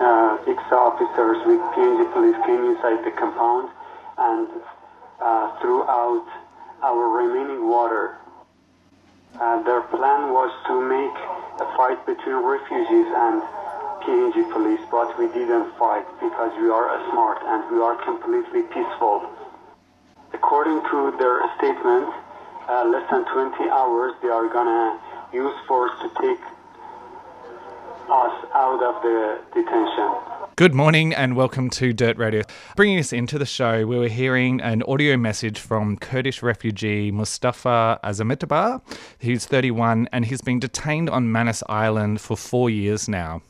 uh, 0.00 0.38
ICSA 0.48 0.72
officers 0.72 1.38
with 1.46 1.60
PNG 1.76 2.12
police 2.12 2.36
came 2.46 2.64
inside 2.72 3.04
the 3.04 3.12
compound 3.12 3.68
and 4.16 4.48
uh, 5.20 5.60
threw 5.60 5.84
out 5.84 6.26
our 6.82 7.08
remaining 7.08 7.68
water. 7.68 8.16
Uh, 9.38 9.62
their 9.62 9.82
plan 9.92 10.32
was 10.32 10.50
to 10.66 10.80
make 10.80 11.16
a 11.60 11.66
fight 11.76 12.00
between 12.06 12.40
refugees 12.40 13.08
and 13.12 13.42
PNG 14.00 14.50
police, 14.52 14.80
but 14.90 15.12
we 15.18 15.28
didn't 15.28 15.68
fight 15.76 16.08
because 16.20 16.52
we 16.56 16.70
are 16.70 16.88
smart 17.12 17.38
and 17.44 17.60
we 17.70 17.80
are 17.80 17.96
completely 18.02 18.62
peaceful. 18.72 19.28
According 20.32 20.80
to 20.90 21.12
their 21.20 21.44
statement, 21.58 22.08
uh, 22.68 22.84
less 22.88 23.04
than 23.10 23.24
20 23.28 23.68
hours 23.68 24.12
they 24.22 24.28
are 24.28 24.48
gonna 24.48 24.98
use 25.32 25.54
force 25.68 25.92
to 26.00 26.08
take 26.20 26.40
us 28.10 28.44
out 28.54 28.82
of 28.82 29.02
the 29.02 29.38
detention. 29.54 30.30
Good 30.56 30.74
morning 30.74 31.14
and 31.14 31.36
welcome 31.36 31.70
to 31.70 31.92
Dirt 31.92 32.18
Radio. 32.18 32.42
Bringing 32.74 32.98
us 32.98 33.12
into 33.12 33.38
the 33.38 33.46
show, 33.46 33.86
we 33.86 33.98
were 33.98 34.08
hearing 34.08 34.60
an 34.60 34.82
audio 34.82 35.16
message 35.16 35.60
from 35.60 35.96
Kurdish 35.96 36.42
refugee 36.42 37.12
Mustafa 37.12 38.00
Azimitabar. 38.02 38.82
He's 39.18 39.46
31 39.46 40.08
and 40.12 40.24
he's 40.26 40.42
been 40.42 40.58
detained 40.58 41.08
on 41.08 41.30
Manus 41.30 41.62
Island 41.68 42.20
for 42.20 42.36
four 42.36 42.68
years 42.68 43.08
now. 43.08 43.42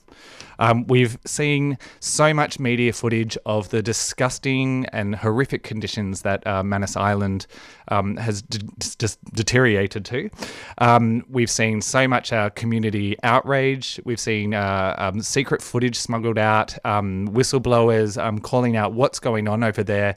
Um, 0.60 0.86
we've 0.86 1.18
seen 1.26 1.78
so 1.98 2.32
much 2.32 2.60
media 2.60 2.92
footage 2.92 3.36
of 3.46 3.70
the 3.70 3.82
disgusting 3.82 4.86
and 4.92 5.16
horrific 5.16 5.64
conditions 5.64 6.22
that 6.22 6.46
uh, 6.46 6.62
Manus 6.62 6.96
Island 6.96 7.46
um, 7.88 8.16
has 8.18 8.42
deteriorated 8.42 10.04
to. 10.04 10.30
Um, 10.78 11.24
we've 11.28 11.50
seen 11.50 11.80
so 11.80 12.06
much 12.06 12.32
uh, 12.32 12.50
community 12.50 13.16
outrage. 13.22 14.00
We've 14.04 14.20
seen 14.20 14.54
uh, 14.54 14.94
um, 14.98 15.22
secret 15.22 15.62
footage 15.62 15.96
smuggled 15.96 16.38
out, 16.38 16.76
um, 16.84 17.28
whistleblowers 17.28 18.22
um, 18.22 18.38
calling 18.38 18.76
out 18.76 18.92
what's 18.92 19.18
going 19.18 19.48
on 19.48 19.64
over 19.64 19.82
there. 19.82 20.14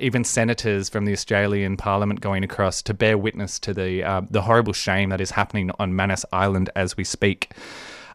even 0.00 0.24
senators 0.24 0.88
from 0.88 1.06
the 1.06 1.12
Australian 1.12 1.76
Parliament 1.76 2.20
going 2.20 2.44
across 2.44 2.82
to 2.82 2.94
bear 2.94 3.16
witness 3.16 3.58
to 3.58 3.72
the 3.72 4.04
uh, 4.04 4.20
the 4.30 4.42
horrible 4.42 4.72
shame 4.72 5.08
that 5.10 5.20
is 5.20 5.30
happening 5.30 5.70
on 5.78 5.96
Manus 5.96 6.24
Island 6.32 6.70
as 6.76 6.96
we 6.96 7.04
speak. 7.04 7.50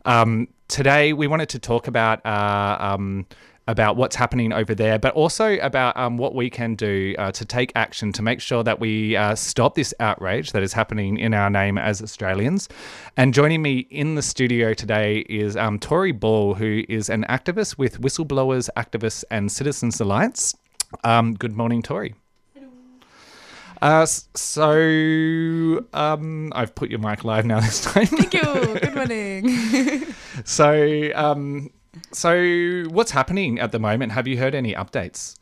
Um, 0.06 0.48
today, 0.68 1.14
we 1.14 1.28
wanted 1.28 1.50
to 1.50 1.60
talk 1.60 1.88
about 1.88 2.26
uh, 2.26 2.78
um, 2.80 3.26
about 3.68 3.98
what's 3.98 4.16
happening 4.16 4.54
over 4.54 4.76
there, 4.76 5.00
but 5.00 5.14
also 5.16 5.58
about 5.58 5.98
um, 5.98 6.18
what 6.18 6.36
we 6.36 6.50
can 6.50 6.76
do 6.76 7.16
uh, 7.18 7.32
to 7.32 7.46
take 7.46 7.72
action 7.76 8.12
to 8.14 8.22
make 8.22 8.40
sure 8.40 8.64
that 8.64 8.80
we 8.80 9.16
uh, 9.16 9.34
stop 9.34 9.74
this 9.74 9.94
outrage 10.00 10.52
that 10.52 10.62
is 10.62 10.74
happening 10.74 11.18
in 11.18 11.34
our 11.34 11.50
name 11.50 11.78
as 11.78 12.02
Australians. 12.02 12.70
And 13.18 13.34
joining 13.34 13.62
me 13.62 13.80
in 13.90 14.16
the 14.16 14.22
studio 14.22 14.74
today 14.74 15.26
is 15.30 15.58
um, 15.58 15.80
Tori 15.80 16.12
Ball, 16.12 16.54
who 16.54 16.84
is 16.88 17.10
an 17.10 17.26
activist 17.28 17.78
with 17.78 18.02
Whistleblowers, 18.02 18.70
Activists, 18.78 19.24
and 19.32 19.52
Citizens 19.52 20.00
Alliance. 20.00 20.56
Um, 21.04 21.34
good 21.34 21.54
morning, 21.54 21.82
Tori. 21.82 22.14
Uh, 23.86 24.04
so 24.04 25.86
um, 25.94 26.52
I've 26.56 26.74
put 26.74 26.90
your 26.90 26.98
mic 26.98 27.24
live 27.24 27.46
now 27.46 27.60
this 27.68 27.84
time. 27.84 28.08
Thank 28.08 28.34
you. 28.34 28.80
Good 28.80 28.96
morning. 28.96 30.16
so, 30.44 31.12
um, 31.14 31.70
so 32.12 32.86
what's 32.90 33.12
happening 33.12 33.60
at 33.60 33.72
the 33.72 33.78
moment? 33.78 34.14
Have 34.14 34.28
you 34.28 34.40
heard 34.40 34.56
any 34.56 34.74
updates? 34.74 35.36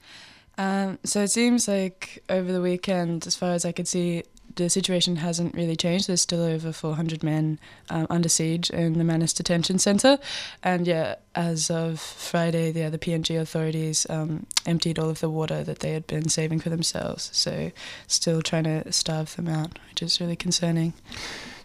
Um, 0.58 1.00
so 1.06 1.22
it 1.22 1.30
seems 1.30 1.70
like 1.70 2.22
over 2.28 2.52
the 2.52 2.59
weekend, 2.59 3.26
as 3.28 3.38
far 3.38 3.54
as 3.54 3.64
I 3.64 3.72
could 3.72 3.88
see, 3.88 4.24
the 4.56 4.69
situation 4.69 5.18
hasn't 5.18 5.56
really 5.56 5.75
changed. 5.75 6.08
There's 6.08 6.22
still 6.22 6.44
over 6.44 6.72
400 6.72 7.24
men 7.24 7.59
um, 7.90 8.08
under 8.09 8.30
siege 8.30 8.69
in 8.69 8.97
the 8.97 9.03
Manus 9.03 9.34
Detention 9.34 9.80
Centre. 9.80 10.19
And 10.62 10.88
yeah, 10.88 11.16
as 11.36 11.69
of 11.69 12.00
Friday, 12.00 12.72
yeah, 12.72 12.90
the 12.90 12.97
PNG 12.97 13.40
authorities 13.40 14.06
um, 14.09 14.46
emptied 14.66 15.00
all 15.00 15.09
of 15.09 15.19
the 15.19 15.30
water 15.30 15.63
that 15.63 15.80
they 15.80 15.94
had 15.94 16.08
been 16.08 16.30
saving 16.30 16.59
for 16.59 16.69
themselves. 16.69 17.30
So 17.34 17.72
still 18.08 18.42
trying 18.42 18.66
to 18.66 18.92
starve 18.92 19.36
them 19.36 19.47
out, 19.47 19.80
which 19.90 20.02
is 20.02 20.19
really 20.19 20.36
concerning. 20.36 20.94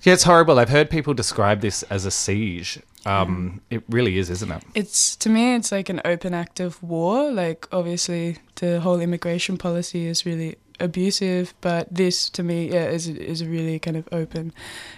Yeah, 0.03 0.13
it's 0.13 0.23
horrible. 0.23 0.59
I've 0.59 0.69
heard 0.69 0.91
people 0.91 1.13
describe 1.13 1.61
this 1.61 1.83
as 1.85 2.05
a 2.05 2.11
siege. 2.11 2.81
Um, 3.05 3.61
It 3.71 3.83
really 3.89 4.19
is, 4.19 4.31
isn't 4.31 4.51
it? 4.51 4.63
It's 4.75 5.17
to 5.17 5.29
me, 5.29 5.55
it's 5.55 5.73
like 5.73 5.89
an 5.89 6.01
open 6.05 6.35
act 6.35 6.61
of 6.61 6.83
war. 6.83 7.31
Like 7.31 7.67
obviously, 7.73 8.39
the 8.57 8.81
whole 8.81 9.01
immigration 9.01 9.57
policy 9.57 10.07
is 10.07 10.25
really 10.25 10.57
abusive, 10.81 11.55
but 11.61 11.93
this 11.93 12.31
to 12.31 12.43
me, 12.43 12.71
yeah, 12.71 12.87
is 12.87 13.09
is 13.09 13.41
a 13.41 13.47
really 13.47 13.79
kind 13.79 13.97
of 13.97 14.09
open 14.13 14.53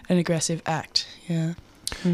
and 0.08 0.18
aggressive 0.18 0.62
act. 0.66 1.06
Yeah. 1.28 1.54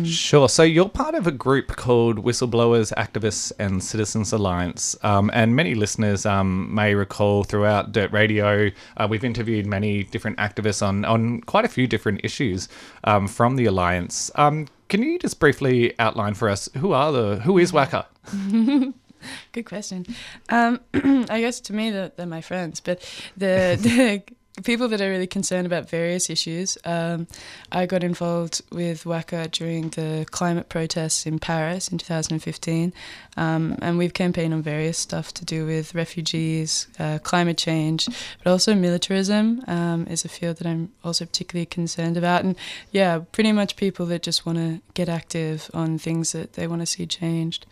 Sure. 0.05 0.49
So 0.49 0.63
you're 0.63 0.89
part 0.89 1.15
of 1.15 1.27
a 1.27 1.31
group 1.31 1.69
called 1.77 2.25
Whistleblowers, 2.25 2.95
Activists, 2.95 3.53
and 3.59 3.83
Citizens 3.83 4.33
Alliance. 4.33 4.97
Um, 5.03 5.31
and 5.35 5.55
many 5.55 5.75
listeners 5.75 6.25
um, 6.27 6.75
may 6.75 6.95
recall 6.95 7.45
throughout 7.45 7.93
Dirt 7.93 8.11
Radio, 8.13 8.71
uh, 8.97 9.07
we've 9.09 9.25
interviewed 9.25 9.67
many 9.67 10.05
different 10.05 10.39
activists 10.39 10.85
on, 10.85 11.05
on 11.05 11.41
quite 11.43 11.65
a 11.65 11.69
few 11.69 11.87
different 11.87 12.23
issues 12.25 12.69
um, 13.05 13.29
from 13.29 13.57
the 13.57 13.67
Alliance. 13.67 14.31
Um, 14.35 14.67
can 14.89 15.03
you 15.03 15.19
just 15.19 15.39
briefly 15.41 15.99
outline 15.99 16.35
for 16.35 16.49
us 16.49 16.69
who 16.79 16.93
are 16.93 17.13
the 17.13 17.37
who 17.41 17.59
is 17.59 17.73
WACA? 17.73 18.07
Good 19.53 19.65
question. 19.65 20.07
Um, 20.49 20.81
I 20.95 21.41
guess 21.41 21.61
to 21.61 21.73
me, 21.73 21.91
they're, 21.91 22.13
they're 22.17 22.27
my 22.27 22.41
friends, 22.41 22.81
but 22.81 23.01
the, 23.37 23.79
the 23.81 24.63
people 24.65 24.89
that 24.89 25.01
are 25.01 25.11
really 25.11 25.27
concerned 25.27 25.67
about 25.67 25.89
various 25.89 26.31
issues. 26.31 26.79
Um, 26.85 27.27
I 27.71 27.87
got 27.87 28.03
involved 28.03 28.63
with 28.73 29.05
WACA 29.05 29.51
during 29.51 29.91
the 29.91 30.27
climate 30.31 30.69
protests 30.69 31.27
in 31.27 31.39
Paris 31.39 31.89
in 31.89 31.99
2015, 31.99 32.93
um, 33.37 33.77
and 33.83 33.99
we've 33.99 34.15
campaigned 34.15 34.55
on 34.55 34.63
various 34.63 34.99
stuff 34.99 35.35
to 35.35 35.45
do 35.45 35.67
with 35.67 35.95
refugees, 35.95 36.89
uh, 36.99 37.19
climate 37.23 37.59
change, 37.59 38.09
but 38.43 38.51
also 38.51 38.75
militarism 38.75 39.63
um, 39.67 40.07
is 40.07 40.25
a 40.25 40.29
field 40.29 40.57
that 40.59 40.67
I'm 40.67 40.93
also 41.05 41.27
particularly 41.27 41.67
concerned 41.67 42.17
about. 42.17 42.45
And 42.45 42.57
yeah, 42.93 43.21
pretty 43.33 43.53
much 43.53 43.77
people 43.77 44.07
that 44.07 44.23
just 44.23 44.47
want 44.47 44.59
to 44.59 44.81
get 44.95 45.09
active 45.09 45.71
on 45.75 45.99
things 45.99 46.33
that 46.33 46.55
they 46.55 46.67
want 46.67 46.81
to 46.83 46.87
see 46.87 47.07
changed. 47.07 47.67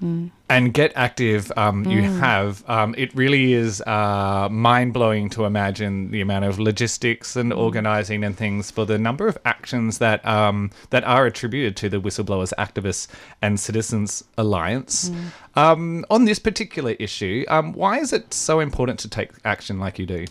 Mm. 0.00 0.30
And 0.48 0.72
get 0.72 0.92
active, 0.94 1.52
um, 1.56 1.84
you 1.84 2.02
have. 2.02 2.64
Um, 2.68 2.94
it 2.96 3.14
really 3.14 3.52
is 3.52 3.82
uh, 3.82 4.48
mind 4.50 4.92
blowing 4.94 5.28
to 5.30 5.44
imagine 5.44 6.10
the 6.10 6.20
amount 6.20 6.44
of 6.44 6.58
logistics 6.58 7.36
and 7.36 7.52
organising 7.52 8.22
and 8.22 8.36
things 8.36 8.70
for 8.70 8.86
the 8.86 8.96
number 8.96 9.26
of 9.26 9.36
actions 9.44 9.98
that 9.98 10.24
um, 10.24 10.70
that 10.90 11.04
are 11.04 11.26
attributed 11.26 11.76
to 11.78 11.88
the 11.88 12.00
Whistleblowers, 12.00 12.52
Activists, 12.58 13.08
and 13.42 13.58
Citizens 13.58 14.24
Alliance. 14.38 15.10
Um, 15.56 16.04
on 16.08 16.24
this 16.24 16.38
particular 16.38 16.92
issue, 16.92 17.44
um, 17.48 17.72
why 17.72 17.98
is 17.98 18.12
it 18.12 18.32
so 18.32 18.60
important 18.60 19.00
to 19.00 19.08
take 19.08 19.32
action 19.44 19.78
like 19.80 19.98
you 19.98 20.06
do? 20.06 20.26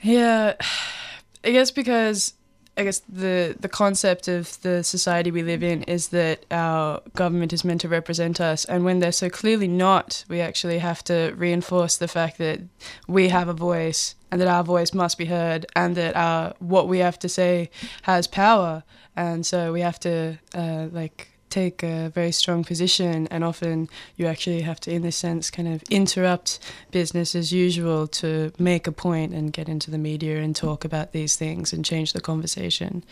Yeah, 0.00 0.54
I 1.44 1.50
guess 1.50 1.70
because 1.70 2.34
I 2.78 2.84
guess 2.84 3.00
the 3.08 3.56
the 3.58 3.68
concept 3.68 4.28
of 4.28 4.60
the 4.60 4.84
society 4.84 5.30
we 5.30 5.42
live 5.42 5.62
in 5.62 5.82
is 5.84 6.08
that 6.08 6.44
our 6.50 7.00
government 7.14 7.52
is 7.52 7.64
meant 7.64 7.80
to 7.82 7.88
represent 7.88 8.40
us, 8.40 8.64
and 8.66 8.84
when 8.84 8.98
they're 8.98 9.12
so 9.12 9.30
clearly 9.30 9.68
not, 9.68 10.24
we 10.28 10.40
actually 10.40 10.78
have 10.78 11.02
to 11.04 11.32
reinforce 11.36 11.96
the 11.96 12.08
fact 12.08 12.36
that 12.38 12.60
we 13.08 13.28
have 13.28 13.48
a 13.48 13.54
voice 13.54 14.14
and 14.30 14.40
that 14.40 14.48
our 14.48 14.64
voice 14.64 14.92
must 14.92 15.16
be 15.16 15.24
heard, 15.26 15.64
and 15.74 15.96
that 15.96 16.14
our 16.16 16.54
what 16.58 16.86
we 16.86 16.98
have 16.98 17.18
to 17.20 17.28
say 17.28 17.70
has 18.02 18.26
power, 18.26 18.84
and 19.14 19.46
so 19.46 19.72
we 19.72 19.80
have 19.80 19.98
to 20.00 20.38
uh, 20.54 20.88
like 20.92 21.35
take 21.50 21.82
a 21.82 22.10
very 22.14 22.32
strong 22.32 22.64
position 22.64 23.26
and 23.28 23.44
often 23.44 23.88
you 24.16 24.26
actually 24.26 24.62
have 24.62 24.80
to 24.80 24.90
in 24.90 25.02
this 25.02 25.16
sense 25.16 25.50
kind 25.50 25.68
of 25.68 25.82
interrupt 25.90 26.58
business 26.90 27.34
as 27.34 27.52
usual 27.52 28.06
to 28.06 28.52
make 28.58 28.86
a 28.86 28.92
point 28.92 29.32
and 29.32 29.52
get 29.52 29.68
into 29.68 29.90
the 29.90 29.98
media 29.98 30.40
and 30.42 30.56
talk 30.56 30.84
about 30.84 31.12
these 31.12 31.36
things 31.36 31.72
and 31.72 31.84
change 31.84 32.12
the 32.12 32.20
conversation 32.20 33.04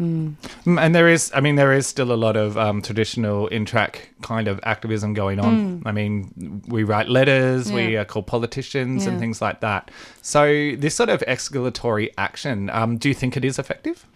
Mm, 0.00 0.36
And 0.66 0.94
there 0.94 1.06
is, 1.06 1.30
I 1.34 1.40
mean, 1.40 1.56
there 1.56 1.72
is 1.72 1.86
still 1.86 2.12
a 2.12 2.16
lot 2.16 2.34
of 2.36 2.56
um, 2.56 2.80
traditional 2.82 3.46
in 3.48 3.64
track 3.66 4.08
kind 4.22 4.48
of 4.48 4.58
activism 4.62 5.12
going 5.14 5.38
on. 5.38 5.82
I 5.84 5.92
mean, 5.92 6.62
we 6.66 6.82
write 6.82 7.08
letters, 7.08 7.70
we 7.70 7.92
Yeah. 7.92 8.00
are 8.00 8.04
called 8.06 8.26
politicians 8.26 9.06
and 9.06 9.18
things 9.18 9.42
like 9.42 9.60
that. 9.60 9.90
So, 10.22 10.74
this 10.76 10.94
sort 10.94 11.10
of 11.10 11.20
escalatory 11.28 12.08
action, 12.16 12.70
um, 12.70 12.96
do 12.96 13.08
you 13.08 13.14
think 13.14 13.36
it 13.36 13.44
is 13.44 13.58
effective? 13.58 14.06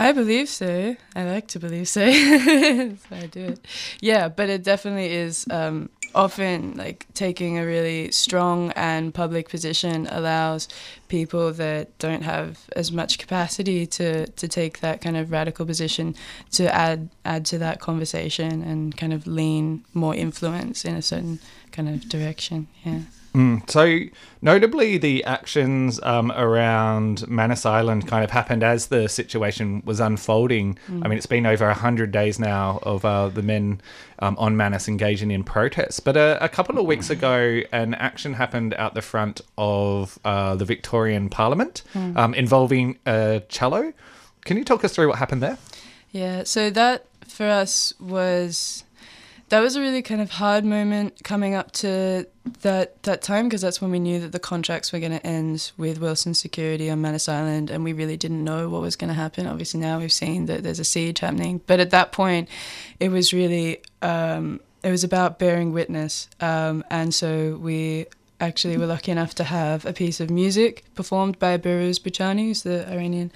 I 0.00 0.12
believe 0.12 0.48
so. 0.48 0.96
I 1.14 1.24
like 1.24 1.46
to 1.48 1.58
believe 1.58 1.86
so. 1.86 2.10
so 2.10 2.96
I 3.10 3.26
do 3.26 3.40
it. 3.40 3.66
Yeah, 4.00 4.30
but 4.30 4.48
it 4.48 4.62
definitely 4.62 5.12
is 5.12 5.46
um, 5.50 5.90
often 6.14 6.74
like 6.78 7.04
taking 7.12 7.58
a 7.58 7.66
really 7.66 8.10
strong 8.10 8.72
and 8.76 9.12
public 9.12 9.50
position 9.50 10.06
allows 10.10 10.68
people 11.08 11.52
that 11.52 11.98
don't 11.98 12.22
have 12.22 12.60
as 12.74 12.90
much 12.90 13.18
capacity 13.18 13.86
to, 13.88 14.26
to 14.28 14.48
take 14.48 14.80
that 14.80 15.02
kind 15.02 15.18
of 15.18 15.30
radical 15.30 15.66
position 15.66 16.14
to 16.52 16.74
add 16.74 17.10
add 17.26 17.44
to 17.44 17.58
that 17.58 17.78
conversation 17.78 18.62
and 18.62 18.96
kind 18.96 19.12
of 19.12 19.26
lean 19.26 19.84
more 19.92 20.14
influence 20.14 20.82
in 20.86 20.94
a 20.94 21.02
certain 21.02 21.38
kind 21.72 21.90
of 21.90 22.08
direction. 22.08 22.68
Yeah. 22.84 23.00
Mm. 23.34 23.70
So, 23.70 24.10
notably, 24.42 24.98
the 24.98 25.22
actions 25.24 26.00
um, 26.02 26.32
around 26.32 27.28
Manus 27.28 27.64
Island 27.64 28.08
kind 28.08 28.24
of 28.24 28.30
happened 28.30 28.62
as 28.62 28.88
the 28.88 29.08
situation 29.08 29.82
was 29.84 30.00
unfolding. 30.00 30.78
I 30.88 31.08
mean, 31.08 31.16
it's 31.16 31.26
been 31.26 31.46
over 31.46 31.66
100 31.66 32.10
days 32.10 32.38
now 32.40 32.80
of 32.82 33.04
uh, 33.04 33.28
the 33.28 33.42
men 33.42 33.80
um, 34.18 34.36
on 34.38 34.56
Manus 34.56 34.88
engaging 34.88 35.30
in 35.30 35.44
protests. 35.44 36.00
But 36.00 36.16
uh, 36.16 36.38
a 36.40 36.48
couple 36.48 36.78
of 36.78 36.86
weeks 36.86 37.08
ago, 37.10 37.60
an 37.72 37.94
action 37.94 38.34
happened 38.34 38.74
out 38.74 38.94
the 38.94 39.02
front 39.02 39.40
of 39.56 40.18
uh, 40.24 40.56
the 40.56 40.64
Victorian 40.64 41.28
Parliament 41.28 41.82
um, 41.94 42.34
involving 42.34 42.98
a 43.06 43.42
cello. 43.48 43.92
Can 44.44 44.56
you 44.56 44.64
talk 44.64 44.84
us 44.84 44.94
through 44.94 45.08
what 45.08 45.18
happened 45.18 45.42
there? 45.42 45.58
Yeah, 46.10 46.42
so 46.44 46.70
that 46.70 47.06
for 47.28 47.46
us 47.46 47.92
was 48.00 48.84
that 49.50 49.60
was 49.60 49.74
a 49.74 49.80
really 49.80 50.00
kind 50.00 50.20
of 50.20 50.30
hard 50.30 50.64
moment 50.64 51.22
coming 51.24 51.54
up 51.54 51.72
to 51.72 52.26
that 52.62 53.02
that 53.02 53.20
time 53.20 53.46
because 53.46 53.60
that's 53.60 53.80
when 53.80 53.90
we 53.90 53.98
knew 53.98 54.20
that 54.20 54.32
the 54.32 54.38
contracts 54.38 54.92
were 54.92 55.00
going 55.00 55.12
to 55.12 55.26
end 55.26 55.72
with 55.76 56.00
Wilson 56.00 56.34
Security 56.34 56.88
on 56.88 57.00
Manus 57.00 57.28
Island 57.28 57.68
and 57.68 57.82
we 57.84 57.92
really 57.92 58.16
didn't 58.16 58.42
know 58.42 58.68
what 58.68 58.80
was 58.80 58.94
going 58.94 59.08
to 59.08 59.14
happen. 59.14 59.46
Obviously 59.46 59.80
now 59.80 59.98
we've 59.98 60.12
seen 60.12 60.46
that 60.46 60.62
there's 60.62 60.78
a 60.78 60.84
siege 60.84 61.18
happening, 61.18 61.60
but 61.66 61.80
at 61.80 61.90
that 61.90 62.12
point 62.12 62.48
it 63.00 63.10
was 63.10 63.32
really 63.32 63.82
um, 64.02 64.60
it 64.84 64.90
was 64.90 65.04
about 65.04 65.38
bearing 65.38 65.72
witness, 65.72 66.28
um, 66.40 66.82
and 66.90 67.12
so 67.12 67.58
we 67.60 68.06
actually 68.40 68.78
were 68.78 68.86
lucky 68.86 69.12
enough 69.12 69.34
to 69.34 69.44
have 69.44 69.84
a 69.84 69.92
piece 69.92 70.20
of 70.20 70.30
music 70.30 70.84
performed 70.94 71.38
by 71.38 71.58
Behrouz 71.58 72.00
Boochani, 72.00 72.46
who's 72.46 72.62
the 72.62 72.90
Iranian 72.90 73.30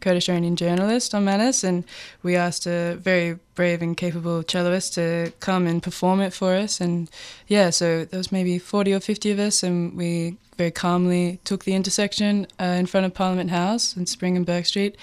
Kurdish 0.00 0.28
Iranian 0.28 0.56
journalist 0.56 1.14
on 1.14 1.24
Manus, 1.24 1.64
and 1.64 1.84
we 2.22 2.36
asked 2.36 2.66
a 2.66 2.96
very 2.96 3.38
brave 3.54 3.82
and 3.82 3.96
capable 3.96 4.42
celloist 4.42 4.94
to 4.94 5.32
come 5.40 5.66
and 5.66 5.82
perform 5.82 6.20
it 6.20 6.32
for 6.32 6.54
us. 6.54 6.80
And 6.80 7.10
yeah, 7.46 7.70
so 7.70 8.04
there 8.04 8.18
was 8.18 8.32
maybe 8.32 8.58
40 8.58 8.94
or 8.94 9.00
50 9.00 9.30
of 9.32 9.38
us, 9.38 9.62
and 9.62 9.96
we 9.96 10.36
very 10.60 10.70
calmly 10.70 11.40
took 11.44 11.64
the 11.64 11.74
intersection 11.74 12.46
uh, 12.60 12.64
in 12.64 12.84
front 12.84 13.06
of 13.06 13.14
Parliament 13.14 13.48
House 13.48 13.96
in 13.96 14.04
Spring 14.04 14.36
and 14.36 14.44
Bourke 14.44 14.66
Street 14.66 14.94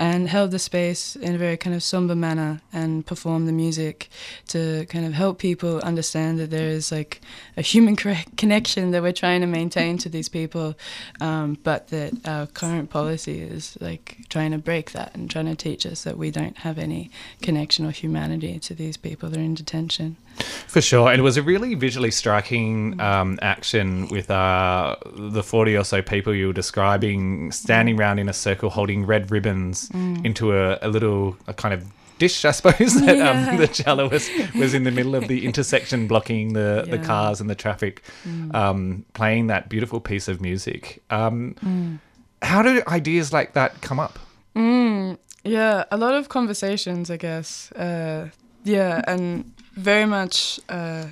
and 0.00 0.28
held 0.28 0.50
the 0.50 0.58
space 0.58 1.14
in 1.14 1.32
a 1.32 1.38
very 1.38 1.56
kind 1.56 1.76
of 1.76 1.82
somber 1.84 2.16
manner 2.16 2.60
and 2.72 3.06
performed 3.06 3.46
the 3.46 3.52
music 3.52 4.10
to 4.48 4.84
kind 4.86 5.06
of 5.06 5.12
help 5.12 5.38
people 5.38 5.78
understand 5.78 6.40
that 6.40 6.50
there 6.50 6.68
is 6.68 6.90
like 6.90 7.20
a 7.56 7.62
human 7.62 7.94
connection 8.36 8.90
that 8.90 9.00
we're 9.00 9.12
trying 9.12 9.42
to 9.42 9.46
maintain 9.46 9.96
to 9.98 10.08
these 10.08 10.28
people, 10.28 10.74
um, 11.20 11.56
but 11.62 11.86
that 11.88 12.12
our 12.26 12.48
current 12.48 12.90
policy 12.90 13.40
is 13.40 13.78
like 13.80 14.26
trying 14.36 14.50
to 14.50 14.58
break 14.58 14.92
that 14.92 15.14
and 15.14 15.30
trying 15.30 15.46
to 15.46 15.56
teach 15.56 15.86
us 15.86 16.04
that 16.04 16.18
we 16.18 16.30
don't 16.30 16.58
have 16.58 16.78
any 16.78 17.10
connection 17.40 17.86
or 17.86 17.90
humanity 17.90 18.58
to 18.58 18.74
these 18.74 18.98
people 18.98 19.30
that 19.30 19.38
are 19.38 19.42
in 19.42 19.54
detention. 19.54 20.14
For 20.66 20.82
sure, 20.82 21.08
and 21.10 21.18
it 21.18 21.22
was 21.22 21.38
a 21.38 21.42
really 21.42 21.74
visually 21.74 22.10
striking 22.10 23.00
um, 23.00 23.38
action 23.40 24.08
with 24.08 24.30
uh, 24.30 24.96
the 25.06 25.42
forty 25.42 25.74
or 25.74 25.84
so 25.84 26.02
people 26.02 26.34
you 26.34 26.48
were 26.48 26.52
describing 26.52 27.50
standing 27.50 27.98
around 27.98 28.18
in 28.18 28.28
a 28.28 28.34
circle, 28.34 28.68
holding 28.68 29.06
red 29.06 29.30
ribbons 29.30 29.90
into 30.22 30.54
a, 30.54 30.78
a 30.82 30.88
little 30.88 31.38
a 31.46 31.54
kind 31.54 31.72
of 31.72 31.86
dish, 32.18 32.44
I 32.44 32.50
suppose. 32.50 32.94
That 33.06 33.18
um, 33.18 33.56
the 33.56 33.68
cello 33.68 34.10
was 34.10 34.28
was 34.54 34.74
in 34.74 34.84
the 34.84 34.90
middle 34.90 35.14
of 35.14 35.28
the 35.28 35.46
intersection, 35.48 36.08
blocking 36.08 36.52
the 36.52 36.84
the 36.86 36.98
cars 36.98 37.40
and 37.40 37.48
the 37.48 37.54
traffic, 37.54 38.02
um, 38.52 39.06
playing 39.14 39.46
that 39.46 39.70
beautiful 39.70 39.98
piece 39.98 40.28
of 40.28 40.42
music. 40.42 41.02
Um, 41.08 42.00
How 42.42 42.60
do 42.60 42.82
ideas 42.86 43.32
like 43.32 43.54
that 43.54 43.80
come 43.80 43.98
up? 43.98 44.18
Yeah, 45.46 45.84
a 45.92 45.96
lot 45.96 46.14
of 46.14 46.28
conversations, 46.28 47.08
I 47.10 47.16
guess. 47.18 47.70
Uh, 47.72 48.30
yeah, 48.64 49.00
and 49.06 49.52
very 49.74 50.04
much 50.06 50.58
uh, 50.68 51.04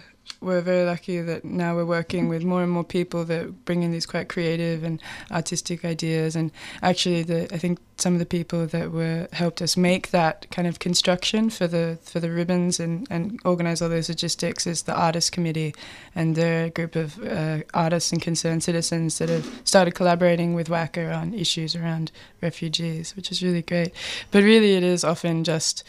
we're 0.44 0.60
very 0.60 0.84
lucky 0.84 1.20
that 1.20 1.44
now 1.44 1.74
we're 1.74 1.84
working 1.84 2.28
with 2.28 2.44
more 2.44 2.62
and 2.62 2.70
more 2.70 2.84
people 2.84 3.24
that 3.24 3.64
bring 3.64 3.82
in 3.82 3.90
these 3.90 4.06
quite 4.06 4.28
creative 4.28 4.84
and 4.84 5.00
artistic 5.30 5.84
ideas. 5.84 6.36
And 6.36 6.50
actually, 6.82 7.22
the 7.22 7.52
I 7.52 7.58
think 7.58 7.78
some 7.96 8.12
of 8.12 8.18
the 8.18 8.26
people 8.26 8.66
that 8.66 8.90
were 8.90 9.28
helped 9.32 9.62
us 9.62 9.76
make 9.76 10.10
that 10.10 10.46
kind 10.50 10.66
of 10.66 10.78
construction 10.78 11.48
for 11.50 11.66
the 11.66 11.98
for 12.02 12.20
the 12.20 12.30
ribbons 12.30 12.80
and 12.80 13.06
and 13.10 13.40
organize 13.44 13.80
all 13.80 13.88
those 13.88 14.08
logistics 14.08 14.66
is 14.66 14.82
the 14.82 14.94
artist 14.94 15.32
committee, 15.32 15.74
and 16.14 16.36
they're 16.36 16.66
a 16.66 16.70
group 16.70 16.96
of 16.96 17.22
uh, 17.24 17.60
artists 17.72 18.12
and 18.12 18.20
concerned 18.20 18.62
citizens 18.62 19.18
that 19.18 19.28
have 19.28 19.48
started 19.64 19.94
collaborating 19.94 20.54
with 20.54 20.68
WACA 20.68 21.16
on 21.16 21.34
issues 21.34 21.74
around 21.74 22.12
refugees, 22.42 23.16
which 23.16 23.30
is 23.30 23.42
really 23.42 23.62
great. 23.62 23.92
But 24.30 24.42
really, 24.42 24.76
it 24.76 24.82
is 24.82 25.04
often 25.04 25.44
just 25.44 25.84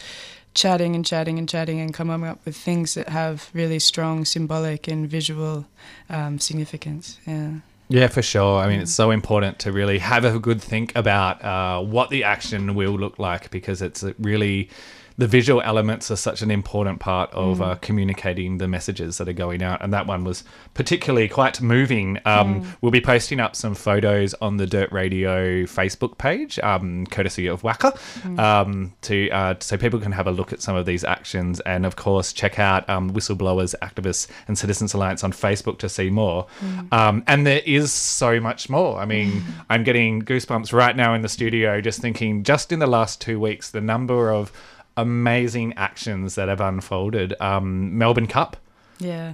chatting 0.55 0.95
and 0.95 1.05
chatting 1.05 1.37
and 1.37 1.47
chatting 1.47 1.79
and 1.79 1.93
coming 1.93 2.23
up 2.25 2.39
with 2.45 2.55
things 2.55 2.95
that 2.95 3.09
have 3.09 3.49
really 3.53 3.77
strong 3.77 4.25
symbolic 4.25 4.87
and 4.87 5.07
visual 5.07 5.67
um, 6.09 6.39
significance. 6.39 7.19
Yeah. 7.27 7.59
Yeah, 7.87 8.07
for 8.07 8.23
sure. 8.23 8.59
I 8.59 8.67
mean, 8.67 8.79
it's 8.79 8.93
so 8.93 9.11
important 9.11 9.59
to 9.59 9.71
really 9.71 9.99
have 9.99 10.25
a 10.25 10.39
good 10.39 10.59
think 10.59 10.95
about 10.95 11.43
uh, 11.45 11.83
what 11.83 12.09
the 12.09 12.23
action 12.23 12.73
will 12.73 12.97
look 12.97 13.19
like 13.19 13.51
because 13.51 13.81
it's 13.83 14.03
really 14.17 14.69
the 15.17 15.27
visual 15.27 15.61
elements 15.61 16.11
are 16.11 16.15
such 16.15 16.41
an 16.41 16.51
important 16.51 16.99
part 16.99 17.31
of 17.31 17.61
uh, 17.61 17.75
communicating 17.75 18.57
the 18.57 18.67
messages 18.67 19.17
that 19.17 19.29
are 19.29 19.33
going 19.33 19.63
out, 19.63 19.81
and 19.81 19.93
that 19.93 20.07
one 20.07 20.23
was 20.23 20.43
particularly 20.73 21.29
quite 21.29 21.61
moving. 21.61 22.19
Um, 22.25 22.65
We'll 22.81 22.91
be 22.91 23.01
posting 23.01 23.39
up 23.39 23.55
some 23.55 23.75
photos 23.75 24.33
on 24.35 24.57
the 24.57 24.67
Dirt 24.67 24.91
Radio 24.91 25.63
Facebook 25.63 26.17
page, 26.17 26.59
um, 26.59 27.05
courtesy 27.07 27.47
of 27.47 27.61
WACA, 27.61 28.39
um, 28.39 28.93
to 29.01 29.29
uh, 29.29 29.55
so 29.59 29.77
people 29.77 29.99
can 29.99 30.11
have 30.11 30.27
a 30.27 30.31
look 30.31 30.51
at 30.51 30.61
some 30.61 30.75
of 30.75 30.85
these 30.85 31.03
actions, 31.03 31.59
and 31.61 31.85
of 31.85 31.95
course 31.95 32.33
check 32.33 32.59
out 32.59 32.87
um, 32.89 33.11
Whistleblowers, 33.11 33.73
Activists, 33.81 34.27
and 34.47 34.57
Citizens 34.57 34.93
Alliance 34.93 35.23
on 35.23 35.31
Facebook 35.31 35.77
to 35.79 35.89
see 35.89 36.09
more. 36.09 36.47
Um, 36.91 37.23
and 37.27 37.47
there 37.47 37.61
is 37.65 37.91
so 37.93 38.39
much 38.39 38.69
more. 38.69 38.99
I 38.99 39.05
mean, 39.05 39.43
I'm 39.69 39.83
getting 39.83 40.21
goosebumps 40.21 40.73
right 40.73 40.95
now 40.95 41.13
in 41.13 41.21
the 41.21 41.29
studio 41.29 41.81
just 41.81 42.01
thinking, 42.01 42.43
just 42.43 42.71
in 42.71 42.79
the 42.79 42.87
last 42.87 43.21
two 43.21 43.39
weeks, 43.39 43.71
the 43.71 43.81
number 43.81 44.31
of 44.31 44.51
amazing 44.97 45.73
actions 45.73 46.35
that 46.35 46.47
have 46.47 46.61
unfolded. 46.61 47.39
Um, 47.41 47.97
Melbourne 47.97 48.27
Cup. 48.27 48.57
Yeah. 48.99 49.33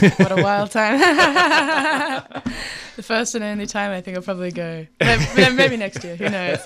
What 0.00 0.32
a 0.32 0.42
wild 0.42 0.70
time. 0.70 0.98
the 2.96 3.02
first 3.02 3.34
and 3.34 3.42
only 3.42 3.66
time 3.66 3.90
I 3.90 4.02
think 4.02 4.18
I'll 4.18 4.22
probably 4.22 4.50
go. 4.50 4.86
Maybe, 5.00 5.78
next 5.78 6.04
year, 6.04 6.14
who 6.16 6.28
knows? 6.28 6.58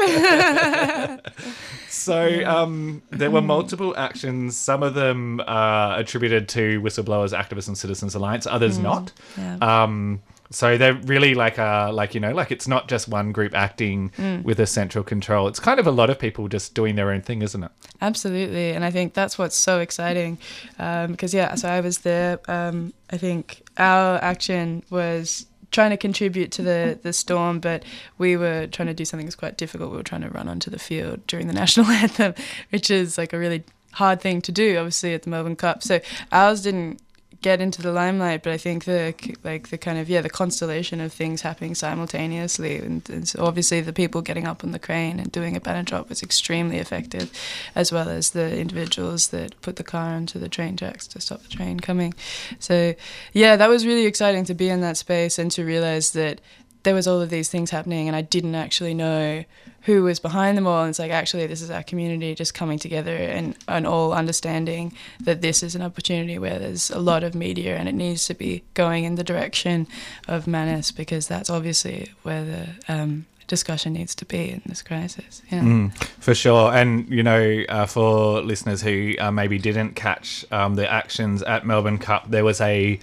So 1.89 2.45
um, 2.47 3.03
there 3.11 3.31
were 3.31 3.43
multiple 3.43 3.95
actions. 3.97 4.57
Some 4.57 4.83
of 4.83 4.95
them 4.95 5.41
uh, 5.41 5.95
attributed 5.99 6.49
to 6.49 6.81
whistleblowers, 6.81 7.39
activists, 7.39 7.69
and 7.69 7.77
Citizens 7.77 8.15
Alliance. 8.15 8.47
Others 8.47 8.79
not. 8.79 9.13
Yeah. 9.37 9.57
Um, 9.61 10.23
so 10.53 10.77
they're 10.79 10.95
really 10.95 11.35
like 11.35 11.59
a 11.59 11.91
like 11.93 12.15
you 12.15 12.21
know 12.21 12.33
like 12.33 12.51
it's 12.51 12.69
not 12.69 12.89
just 12.89 13.09
one 13.09 13.33
group 13.33 13.55
acting 13.55 14.13
with 14.45 14.61
a 14.61 14.67
central 14.67 15.03
control. 15.05 15.49
It's 15.49 15.61
kind 15.61 15.81
of 15.81 15.87
a 15.87 15.91
lot 15.91 16.11
of 16.11 16.19
people 16.19 16.49
just 16.49 16.75
doing 16.75 16.95
their 16.95 17.11
own 17.11 17.23
thing, 17.23 17.43
isn't 17.43 17.63
it? 17.63 17.71
Absolutely, 18.01 18.71
and 18.71 18.85
I 18.85 18.91
think 18.91 19.15
that's 19.15 19.39
what's 19.39 19.57
so 19.57 19.81
exciting. 19.81 20.39
Um, 20.79 21.13
because 21.13 21.35
yeah, 21.35 21.55
so 21.55 21.69
I 21.69 21.81
was 21.81 21.99
there. 21.99 22.41
Um, 22.49 22.93
I 23.11 23.17
think 23.17 23.63
our 23.79 24.17
action 24.23 24.83
was 24.91 25.47
trying 25.71 25.91
to 25.91 25.97
contribute 25.97 26.53
to 26.53 26.63
the 26.63 26.99
the 27.03 27.13
storm, 27.13 27.59
but 27.59 27.85
we 28.19 28.37
were 28.37 28.67
trying 28.69 28.89
to 28.89 28.95
do 28.95 29.05
something 29.05 29.27
that's 29.27 29.37
quite 29.37 29.57
difficult. 29.57 29.91
We 29.91 29.97
were 29.97 30.03
trying 30.03 30.23
to 30.23 30.29
run 30.29 30.49
onto 30.49 30.71
the 30.71 30.79
field 30.79 31.27
during 31.27 31.47
the 31.47 31.53
national 31.63 31.87
anthem, 31.87 32.35
which 32.71 32.91
is 32.91 33.19
like 33.19 33.33
a 33.33 33.39
really 33.39 33.65
hard 33.93 34.21
thing 34.21 34.41
to 34.43 34.53
do, 34.53 34.77
obviously 34.79 35.15
at 35.15 35.23
the 35.23 35.31
Melbourne 35.31 35.57
Cup. 35.57 35.83
So 35.83 36.01
ours 36.31 36.63
didn't 36.63 37.01
get 37.43 37.61
into 37.61 37.83
the 37.83 37.93
limelight, 37.93 38.43
but 38.43 38.53
I 38.53 38.57
think 38.57 38.85
the 38.85 39.15
like 39.45 39.69
the 39.69 39.79
kind 39.79 39.99
of 39.99 40.09
yeah 40.09 40.21
the 40.21 40.31
constellation 40.31 41.01
of 41.01 41.13
things 41.13 41.43
happening 41.43 41.75
simultaneously, 41.75 42.77
and, 42.77 43.09
and 43.11 43.29
so 43.29 43.45
obviously 43.45 43.81
the 43.81 43.93
people 43.93 44.23
getting 44.23 44.47
up 44.47 44.65
on 44.65 44.71
the 44.71 44.79
crane 44.79 45.19
and 45.19 45.31
doing 45.31 45.57
a 45.57 45.61
banner 45.61 45.83
drop 45.83 46.09
was 46.09 46.23
extremely 46.23 46.79
effective, 46.79 47.31
as 47.75 47.93
well 47.93 48.09
as 48.09 48.31
the 48.31 48.59
individuals 48.59 49.29
that 49.29 49.61
put 49.61 49.77
the 49.77 49.85
car 49.85 50.15
onto 50.15 50.39
the 50.39 50.49
train 50.49 50.77
tracks 50.77 51.07
to 51.09 51.21
stop 51.21 51.43
the 51.43 51.49
train 51.49 51.81
coming. 51.81 52.15
So 52.59 52.95
yeah, 53.33 53.57
that 53.57 53.69
was 53.69 53.85
really 53.85 54.07
exciting 54.07 54.45
to 54.47 54.55
be 54.55 54.69
in 54.69 54.81
that 54.81 54.97
space 54.97 55.39
and 55.39 55.51
to 55.53 55.65
realize 55.65 56.13
that 56.13 56.41
there 56.83 56.95
was 56.95 57.07
all 57.07 57.21
of 57.21 57.31
these 57.31 57.49
things 57.49 57.71
happening, 57.71 58.09
and 58.09 58.17
I 58.17 58.23
didn't 58.23 58.55
actually 58.55 58.95
know 58.95 59.45
who 59.83 60.05
was 60.05 60.21
behind 60.21 60.57
them 60.57 60.67
all. 60.67 60.83
And 60.83 60.91
it's 60.91 60.99
like 60.99 61.11
actually, 61.11 61.47
this 61.47 61.63
is 61.63 61.71
our 61.71 61.83
community 61.83 62.35
just 62.35 62.55
coming 62.55 62.79
together 62.79 63.15
and 63.15 63.57
and 63.69 63.87
all 63.87 64.13
understanding 64.13 64.93
that 65.21 65.43
this 65.43 65.63
is 65.63 65.75
an 65.75 65.83
opportunity 65.83 66.39
where 66.39 66.59
there's 66.59 66.91
a 66.91 66.99
lot 66.99 67.25
of 67.25 67.35
media, 67.35 67.77
and 67.77 67.89
it 67.89 67.95
needs 67.95 68.27
to 68.27 68.35
be 68.35 68.63
going 68.75 69.05
in 69.05 69.15
the 69.15 69.25
direction 69.25 69.87
of 70.29 70.47
Manus 70.47 70.93
because 70.93 71.27
that's 71.29 71.51
obviously 71.51 72.13
where 72.23 72.45
the 72.45 72.69
um, 72.89 73.27
discussion 73.53 73.93
needs 73.93 74.15
to 74.15 74.25
be 74.25 74.51
in 74.51 74.63
this 74.65 74.83
crisis. 74.83 75.43
Yeah. 75.51 75.61
Mm, 75.61 75.95
for 76.21 76.35
sure. 76.35 76.73
And, 76.73 77.07
you 77.11 77.23
know, 77.23 77.65
uh, 77.69 77.85
for 77.85 78.41
listeners 78.41 78.81
who 78.81 79.15
uh, 79.19 79.31
maybe 79.31 79.59
didn't 79.59 79.95
catch 79.95 80.47
um, 80.51 80.75
the 80.75 80.91
actions 80.91 81.43
at 81.43 81.67
Melbourne 81.67 81.99
Cup, 81.99 82.31
there 82.31 82.45
was 82.45 82.63
a 82.63 82.99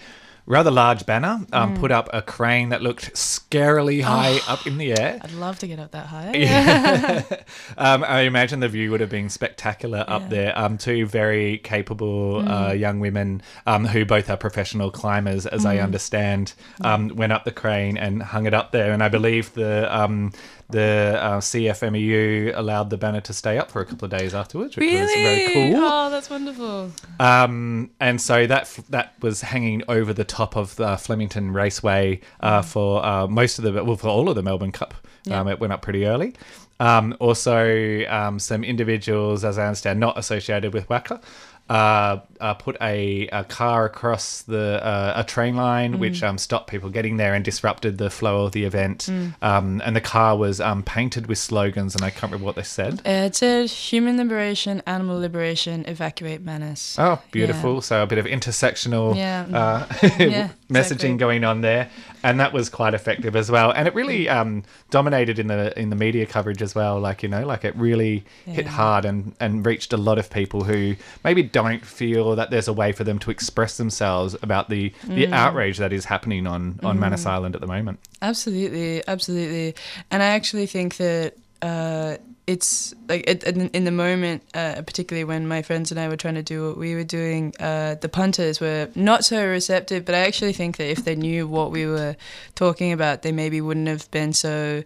rather 0.49 0.71
large 0.71 1.05
banner 1.05 1.39
um, 1.53 1.75
put 1.77 1.91
up 1.91 2.09
a 2.11 2.21
crane 2.23 2.69
that 2.69 2.81
looked 2.81 3.13
scarily 3.13 4.01
high 4.01 4.39
up 4.51 4.65
in 4.65 4.77
the 4.79 4.91
air. 4.99 5.19
I'd 5.21 5.31
love 5.31 5.59
to 5.59 5.67
get 5.67 5.79
up 5.79 5.91
that 5.91 6.07
high. 6.07 6.31
Yeah. 6.33 7.23
um, 7.77 8.03
I 8.03 8.21
imagine 8.21 8.59
the 8.59 8.67
view 8.67 8.89
would 8.91 8.99
have 8.99 9.11
been 9.11 9.29
spectacular 9.29 10.03
up 10.07 10.23
Yeah. 10.23 10.27
there. 10.27 10.57
Um, 10.59 10.77
two 10.79 11.05
very 11.05 11.59
capable 11.59 12.39
uh, 12.49 12.73
young 12.73 12.99
women 12.99 13.43
um, 13.67 13.85
who 13.85 14.05
both 14.05 14.29
are 14.29 14.37
professional 14.37 14.89
climbers, 14.89 15.45
as 15.45 15.65
I 15.65 15.77
understand, 15.77 16.53
um, 16.81 17.09
went 17.15 17.31
up 17.31 17.43
the 17.45 17.51
crane 17.51 17.95
and 17.97 18.21
hung 18.23 18.47
it 18.47 18.53
up 18.55 18.71
there. 18.71 18.91
And 18.91 19.03
I 19.03 19.07
believe 19.09 19.53
the 19.53 19.87
um, 19.95 20.33
the 20.69 21.17
uh, 21.19 21.39
CFMEU 21.39 22.51
allowed 22.55 22.89
the 22.89 22.97
banner 22.97 23.21
to 23.21 23.33
stay 23.33 23.57
up 23.57 23.71
for 23.71 23.81
a 23.81 23.85
couple 23.85 24.05
of 24.05 24.11
days 24.17 24.33
afterwards, 24.33 24.75
which 24.75 24.85
Really? 24.85 25.01
was 25.01 25.11
very 25.13 25.53
cool. 25.71 25.81
Oh, 25.83 26.09
that's 26.09 26.29
wonderful. 26.29 26.91
Um, 27.19 27.89
and 27.99 28.21
so 28.21 28.45
that 28.47 28.61
f- 28.63 28.83
that 28.89 29.13
was 29.21 29.41
hanging 29.41 29.83
over 29.87 30.13
the 30.13 30.23
top 30.23 30.55
of 30.55 30.75
the 30.75 30.97
Flemington 30.97 31.51
Raceway 31.51 32.21
uh, 32.39 32.61
for 32.61 33.03
uh, 33.05 33.27
most 33.27 33.57
of 33.59 33.63
the 33.65 33.83
well 33.83 33.95
for 33.97 34.07
all 34.07 34.29
of 34.29 34.35
the 34.35 34.43
Melbourne 34.43 34.71
Cup. 34.71 34.93
Yeah. 35.25 35.39
Um, 35.41 35.47
it 35.47 35.59
went 35.59 35.73
up 35.73 35.81
pretty 35.81 36.05
early. 36.05 36.33
Um, 36.81 37.15
also, 37.19 38.05
um, 38.07 38.39
some 38.39 38.63
individuals, 38.63 39.43
as 39.43 39.57
I 39.57 39.65
understand, 39.65 39.99
not 39.99 40.17
associated 40.17 40.73
with 40.73 40.87
WACA, 40.87 41.21
uh, 41.69 42.19
uh, 42.39 42.53
put 42.55 42.75
a, 42.81 43.27
a 43.27 43.43
car 43.43 43.85
across 43.85 44.41
the 44.41 44.83
uh, 44.83 45.13
a 45.15 45.23
train 45.23 45.55
line, 45.55 45.99
which 45.99 46.23
um, 46.23 46.37
stopped 46.37 46.69
people 46.69 46.89
getting 46.89 47.17
there 47.17 47.33
and 47.35 47.45
disrupted 47.45 47.97
the 47.97 48.09
flow 48.09 48.45
of 48.45 48.51
the 48.53 48.63
event. 48.63 49.07
Um, 49.41 49.81
and 49.85 49.95
the 49.95 50.01
car 50.01 50.35
was 50.35 50.59
um, 50.59 50.81
painted 50.83 51.27
with 51.27 51.37
slogans, 51.37 51.95
and 51.95 52.03
I 52.03 52.09
can't 52.09 52.31
remember 52.31 52.45
what 52.45 52.55
they 52.55 52.63
said. 52.63 53.01
Uh, 53.05 53.27
It 53.29 53.35
said 53.35 53.69
human 53.69 54.17
liberation, 54.17 54.81
animal 54.87 55.19
liberation, 55.19 55.85
evacuate 55.87 56.41
Manus. 56.41 56.97
Oh, 56.97 57.21
beautiful! 57.31 57.81
So 57.81 58.01
a 58.01 58.07
bit 58.07 58.17
of 58.17 58.25
intersectional 58.25 59.15
Yeah. 59.15 59.45
uh, 59.53 59.85
Yeah, 60.71 60.79
messaging 60.81 60.91
exactly. 60.91 61.17
going 61.17 61.43
on 61.43 61.61
there, 61.61 61.89
and 62.23 62.39
that 62.39 62.53
was 62.53 62.69
quite 62.69 62.93
effective 62.93 63.35
as 63.35 63.49
well. 63.49 63.71
And 63.71 63.87
it 63.87 63.95
really 63.95 64.29
um, 64.29 64.63
dominated 64.91 65.39
in 65.39 65.47
the 65.47 65.77
in 65.79 65.89
the 65.89 65.95
media 65.95 66.25
coverage 66.27 66.61
as 66.61 66.75
well. 66.75 66.99
Like 66.99 67.23
you 67.23 67.29
know, 67.29 67.45
like 67.45 67.65
it 67.65 67.75
really 67.75 68.23
hit 68.45 68.67
hard 68.67 69.03
and 69.05 69.33
and 69.39 69.65
reached 69.65 69.93
a 69.93 69.97
lot 69.97 70.17
of 70.19 70.29
people 70.29 70.63
who 70.63 70.95
maybe 71.23 71.41
don't 71.43 71.83
feel 71.85 72.35
that 72.35 72.51
there's 72.51 72.67
a 72.67 72.73
way 72.73 72.91
for 72.91 73.03
them 73.03 73.17
to 73.19 73.31
express 73.31 73.77
themselves 73.77 74.35
about 74.43 74.69
the 74.69 74.93
the 75.05 75.25
Mm. 75.27 75.33
outrage 75.33 75.77
that 75.79 75.91
is 75.91 76.05
happening 76.05 76.45
on 76.47 76.79
on 76.83 76.99
Manus 76.99 77.25
Island 77.25 77.55
at 77.55 77.61
the 77.61 77.67
moment. 77.67 77.99
Absolutely, 78.21 79.01
absolutely. 79.07 79.75
And 80.11 80.21
I 80.21 80.27
actually 80.27 80.65
think 80.67 80.97
that 80.97 81.33
uh, 81.61 82.17
it's 82.49 82.95
like 83.07 83.29
it, 83.29 83.43
in, 83.43 83.83
the 83.83 83.91
moment, 83.91 84.41
uh, 84.55 84.81
particularly 84.81 85.23
when 85.23 85.47
my 85.47 85.61
friends 85.61 85.91
and 85.91 85.99
I 85.99 86.07
were 86.07 86.17
trying 86.17 86.33
to 86.33 86.41
do 86.41 86.67
what 86.67 86.77
we 86.77 86.95
were 86.95 87.03
doing, 87.03 87.53
uh, 87.59 87.93
the 88.01 88.09
punters 88.09 88.59
were 88.59 88.89
not 88.95 89.23
so 89.23 89.47
receptive. 89.47 90.03
But 90.03 90.15
I 90.15 90.21
actually 90.21 90.53
think 90.53 90.77
that 90.77 90.89
if 90.89 91.05
they 91.05 91.15
knew 91.15 91.47
what 91.47 91.69
we 91.69 91.85
were 91.85 92.15
talking 92.55 92.91
about, 92.91 93.21
they 93.21 93.31
maybe 93.31 93.61
wouldn't 93.61 93.87
have 93.87 94.09
been 94.09 94.33
so 94.33 94.83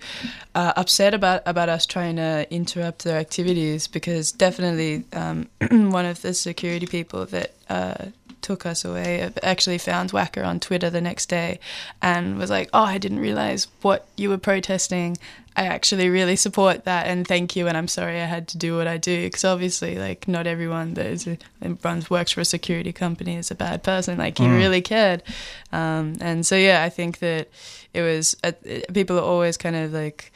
uh, 0.56 0.74
upset 0.76 1.14
about 1.14 1.42
about 1.46 1.70
us 1.70 1.86
trying 1.86 2.18
to 2.18 2.46
interrupt 2.54 3.06
their 3.06 3.18
activities. 3.18 3.88
Because 3.88 4.34
definitely, 4.34 5.06
um, 5.14 5.48
one 5.72 6.06
of 6.06 6.22
the 6.22 6.34
security 6.34 6.86
people 6.86 7.26
that. 7.28 7.54
Uh, 7.70 8.08
took 8.42 8.66
us 8.66 8.84
away 8.84 9.32
actually 9.42 9.78
found 9.78 10.12
WACA 10.12 10.46
on 10.46 10.60
Twitter 10.60 10.90
the 10.90 11.00
next 11.00 11.28
day 11.28 11.62
and 12.02 12.38
was 12.38 12.50
like, 12.50 12.70
"Oh, 12.74 12.84
I 12.84 12.98
didn't 12.98 13.20
realize 13.20 13.68
what 13.82 14.06
you 14.18 14.30
were 14.30 14.38
protesting. 14.38 15.18
I 15.56 15.66
actually 15.66 16.10
really 16.10 16.36
support 16.36 16.86
that 16.86 17.08
and 17.08 17.28
thank 17.28 17.56
you 17.56 17.68
and 17.68 17.78
I'm 17.78 17.88
sorry 17.88 18.20
I 18.22 18.26
had 18.26 18.48
to 18.50 18.58
do 18.58 18.76
what 18.76 18.88
I 18.88 18.98
do 18.98 19.24
because 19.24 19.44
obviously 19.44 19.98
like 19.98 20.28
not 20.28 20.48
everyone 20.48 20.96
that 20.96 21.06
is 21.06 21.28
a, 21.28 21.38
that 21.60 21.84
runs 21.84 22.10
works 22.10 22.32
for 22.32 22.42
a 22.42 22.46
security 22.46 22.92
company 22.92 23.36
is 23.36 23.52
a 23.52 23.56
bad 23.56 23.84
person. 23.84 24.18
Like 24.18 24.38
he 24.38 24.48
really 24.48 24.82
cared, 24.82 25.24
um, 25.72 26.16
and 26.22 26.46
so 26.46 26.56
yeah, 26.56 26.84
I 26.84 26.90
think 26.90 27.20
that 27.20 27.50
it 27.94 28.02
was 28.02 28.36
uh, 28.44 28.52
people 28.94 29.18
are 29.18 29.24
always 29.24 29.58
kind 29.58 29.76
of 29.76 29.94
like, 29.94 30.32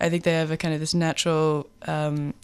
I 0.00 0.10
think 0.10 0.24
they 0.24 0.32
have 0.32 0.50
a 0.50 0.56
kind 0.56 0.74
of 0.74 0.80
this 0.80 0.94
natural. 0.94 1.68
Um, 1.86 2.34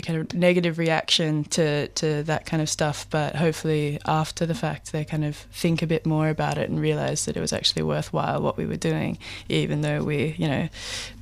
kind 0.00 0.18
of 0.18 0.32
negative 0.32 0.78
reaction 0.78 1.44
to, 1.44 1.88
to 1.88 2.22
that 2.22 2.46
kind 2.46 2.62
of 2.62 2.68
stuff, 2.68 3.06
but 3.10 3.36
hopefully 3.36 3.98
after 4.06 4.46
the 4.46 4.54
fact 4.54 4.92
they 4.92 5.04
kind 5.04 5.24
of 5.24 5.36
think 5.36 5.82
a 5.82 5.86
bit 5.86 6.06
more 6.06 6.28
about 6.28 6.56
it 6.56 6.70
and 6.70 6.80
realize 6.80 7.26
that 7.26 7.36
it 7.36 7.40
was 7.40 7.52
actually 7.52 7.82
worthwhile 7.82 8.40
what 8.40 8.56
we 8.56 8.64
were 8.64 8.76
doing, 8.76 9.18
even 9.48 9.82
though 9.82 10.02
we, 10.02 10.34
you 10.38 10.48
know, 10.48 10.68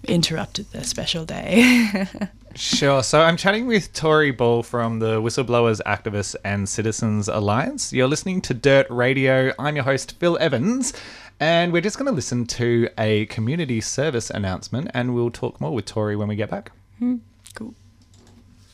interrupted 0.04 0.70
their 0.70 0.84
special 0.84 1.24
day. 1.24 2.06
Sure. 2.56 3.02
So 3.02 3.22
I'm 3.22 3.36
chatting 3.36 3.68
with 3.68 3.92
Tori 3.92 4.32
Ball 4.32 4.64
from 4.64 4.98
the 4.98 5.22
Whistleblowers, 5.22 5.80
Activists 5.86 6.34
and 6.44 6.68
Citizens 6.68 7.28
Alliance. 7.28 7.92
You're 7.92 8.08
listening 8.08 8.40
to 8.42 8.54
Dirt 8.54 8.88
Radio. 8.90 9.52
I'm 9.56 9.76
your 9.76 9.84
host, 9.84 10.18
Phil 10.18 10.36
Evans. 10.40 10.92
And 11.38 11.72
we're 11.72 11.80
just 11.80 11.96
going 11.96 12.08
to 12.08 12.12
listen 12.12 12.46
to 12.46 12.88
a 12.98 13.26
community 13.26 13.80
service 13.80 14.30
announcement 14.30 14.90
and 14.92 15.14
we'll 15.14 15.30
talk 15.30 15.60
more 15.60 15.72
with 15.72 15.86
Tori 15.86 16.16
when 16.16 16.26
we 16.26 16.34
get 16.34 16.50
back. 16.50 16.72
Hmm. 16.98 17.16
cool. 17.54 17.74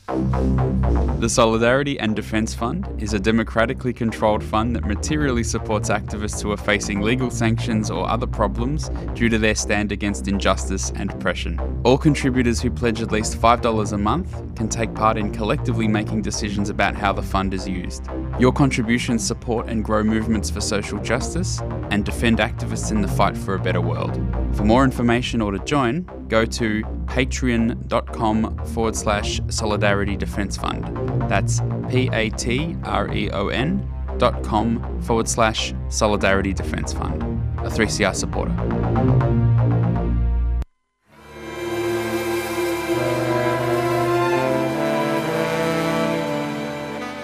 The 0.08 1.28
Solidarity 1.28 1.98
and 1.98 2.14
Defence 2.14 2.54
Fund 2.54 2.86
is 3.02 3.12
a 3.12 3.18
democratically 3.18 3.92
controlled 3.92 4.44
fund 4.44 4.76
that 4.76 4.84
materially 4.84 5.42
supports 5.42 5.88
activists 5.88 6.40
who 6.40 6.52
are 6.52 6.56
facing 6.56 7.00
legal 7.00 7.28
sanctions 7.28 7.90
or 7.90 8.08
other 8.08 8.26
problems 8.26 8.88
due 9.14 9.28
to 9.28 9.36
their 9.36 9.56
stand 9.56 9.90
against 9.90 10.28
injustice 10.28 10.92
and 10.94 11.10
oppression. 11.10 11.58
All 11.84 11.98
contributors 11.98 12.60
who 12.60 12.70
pledge 12.70 13.02
at 13.02 13.10
least 13.10 13.36
$5 13.36 13.92
a 13.92 13.98
month 13.98 14.54
can 14.54 14.68
take 14.68 14.94
part 14.94 15.16
in 15.16 15.32
collectively 15.32 15.88
making 15.88 16.22
decisions 16.22 16.70
about 16.70 16.94
how 16.94 17.12
the 17.12 17.22
fund 17.22 17.52
is 17.52 17.66
used. 17.66 18.06
Your 18.38 18.52
contributions 18.52 19.26
support 19.26 19.68
and 19.68 19.84
grow 19.84 20.04
movements 20.04 20.50
for 20.50 20.60
social 20.60 21.00
justice 21.00 21.60
and 21.90 22.04
defend 22.04 22.38
activists 22.38 22.92
in 22.92 23.00
the 23.00 23.08
fight 23.08 23.36
for 23.36 23.54
a 23.54 23.58
better 23.58 23.80
world. 23.80 24.14
For 24.56 24.64
more 24.64 24.84
information 24.84 25.42
or 25.42 25.52
to 25.52 25.58
join, 25.58 26.04
go 26.28 26.46
to 26.46 26.82
patreon.com 27.04 28.66
forward 28.68 28.96
slash 28.96 29.38
solidarity 29.48 30.16
defense 30.16 30.56
fund. 30.56 30.82
That's 31.30 31.60
P 31.90 32.08
A 32.12 32.30
T 32.30 32.75
R 32.84 33.12
E 33.12 33.28
O 33.30 33.48
N 33.48 33.86
dot 34.16 34.42
com 34.42 35.02
forward 35.02 35.28
slash 35.28 35.75
solidarity 35.90 36.54
defense 36.54 36.94
fund. 36.94 37.22
A 37.58 37.68
3CR 37.68 38.14
supporter. 38.14 38.52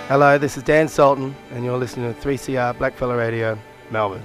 Hello, 0.09 0.37
this 0.37 0.59
is 0.59 0.62
Dan 0.62 0.89
Sultan, 0.89 1.35
and 1.53 1.65
you're 1.65 1.79
listening 1.79 2.12
to 2.12 2.21
3CR 2.21 2.77
Blackfellow 2.77 3.17
Radio, 3.17 3.59
Melbourne. 3.91 4.23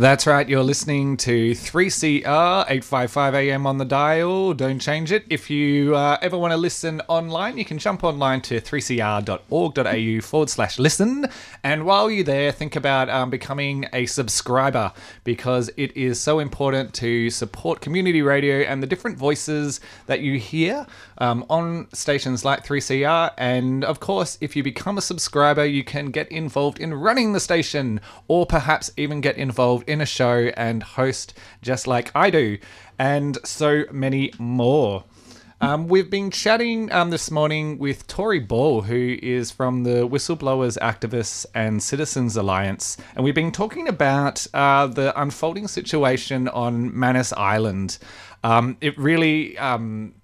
That's 0.00 0.28
right. 0.28 0.48
You're 0.48 0.62
listening 0.62 1.16
to 1.16 1.50
3CR 1.50 2.22
855 2.68 3.34
AM 3.34 3.66
on 3.66 3.78
the 3.78 3.84
dial. 3.84 4.54
Don't 4.54 4.78
change 4.78 5.10
it. 5.10 5.24
If 5.28 5.50
you 5.50 5.96
uh, 5.96 6.18
ever 6.22 6.38
want 6.38 6.52
to 6.52 6.56
listen 6.56 7.02
online, 7.08 7.58
you 7.58 7.64
can 7.64 7.80
jump 7.80 8.04
online 8.04 8.40
to 8.42 8.60
3cr.org.au 8.60 10.20
forward 10.20 10.50
slash 10.50 10.78
listen. 10.78 11.26
And 11.64 11.84
while 11.84 12.12
you're 12.12 12.22
there, 12.22 12.52
think 12.52 12.76
about 12.76 13.08
um, 13.08 13.28
becoming 13.28 13.86
a 13.92 14.06
subscriber 14.06 14.92
because 15.24 15.68
it 15.76 15.96
is 15.96 16.20
so 16.20 16.38
important 16.38 16.94
to 16.94 17.28
support 17.28 17.80
community 17.80 18.22
radio 18.22 18.58
and 18.58 18.80
the 18.80 18.86
different 18.86 19.18
voices 19.18 19.80
that 20.06 20.20
you 20.20 20.38
hear 20.38 20.86
um, 21.20 21.44
on 21.50 21.88
stations 21.92 22.44
like 22.44 22.64
3CR. 22.64 23.32
And 23.36 23.82
of 23.82 23.98
course, 23.98 24.38
if 24.40 24.54
you 24.54 24.62
become 24.62 24.96
a 24.96 25.02
subscriber, 25.02 25.64
you 25.64 25.82
can 25.82 26.12
get 26.12 26.30
involved 26.30 26.78
in 26.78 26.94
running 26.94 27.32
the 27.32 27.40
station 27.40 28.00
or 28.28 28.46
perhaps 28.46 28.92
even 28.96 29.20
get 29.20 29.36
involved 29.36 29.87
in 29.88 30.00
a 30.00 30.06
show 30.06 30.50
and 30.56 30.82
host 30.82 31.34
just 31.62 31.86
like 31.86 32.10
I 32.14 32.30
do, 32.30 32.58
and 32.98 33.38
so 33.44 33.84
many 33.90 34.32
more. 34.38 35.04
Um, 35.60 35.88
we've 35.88 36.08
been 36.08 36.30
chatting 36.30 36.92
um, 36.92 37.10
this 37.10 37.32
morning 37.32 37.78
with 37.78 38.06
Tori 38.06 38.38
Ball, 38.38 38.82
who 38.82 39.16
is 39.20 39.50
from 39.50 39.82
the 39.82 40.06
Whistleblowers, 40.08 40.78
Activists 40.78 41.46
and 41.52 41.82
Citizens 41.82 42.36
Alliance, 42.36 42.96
and 43.16 43.24
we've 43.24 43.34
been 43.34 43.50
talking 43.50 43.88
about 43.88 44.46
uh, 44.54 44.86
the 44.86 45.20
unfolding 45.20 45.66
situation 45.66 46.46
on 46.46 46.96
Manus 46.96 47.32
Island. 47.32 47.98
Um, 48.44 48.76
it 48.80 48.96
really 48.96 49.58
um, 49.58 50.14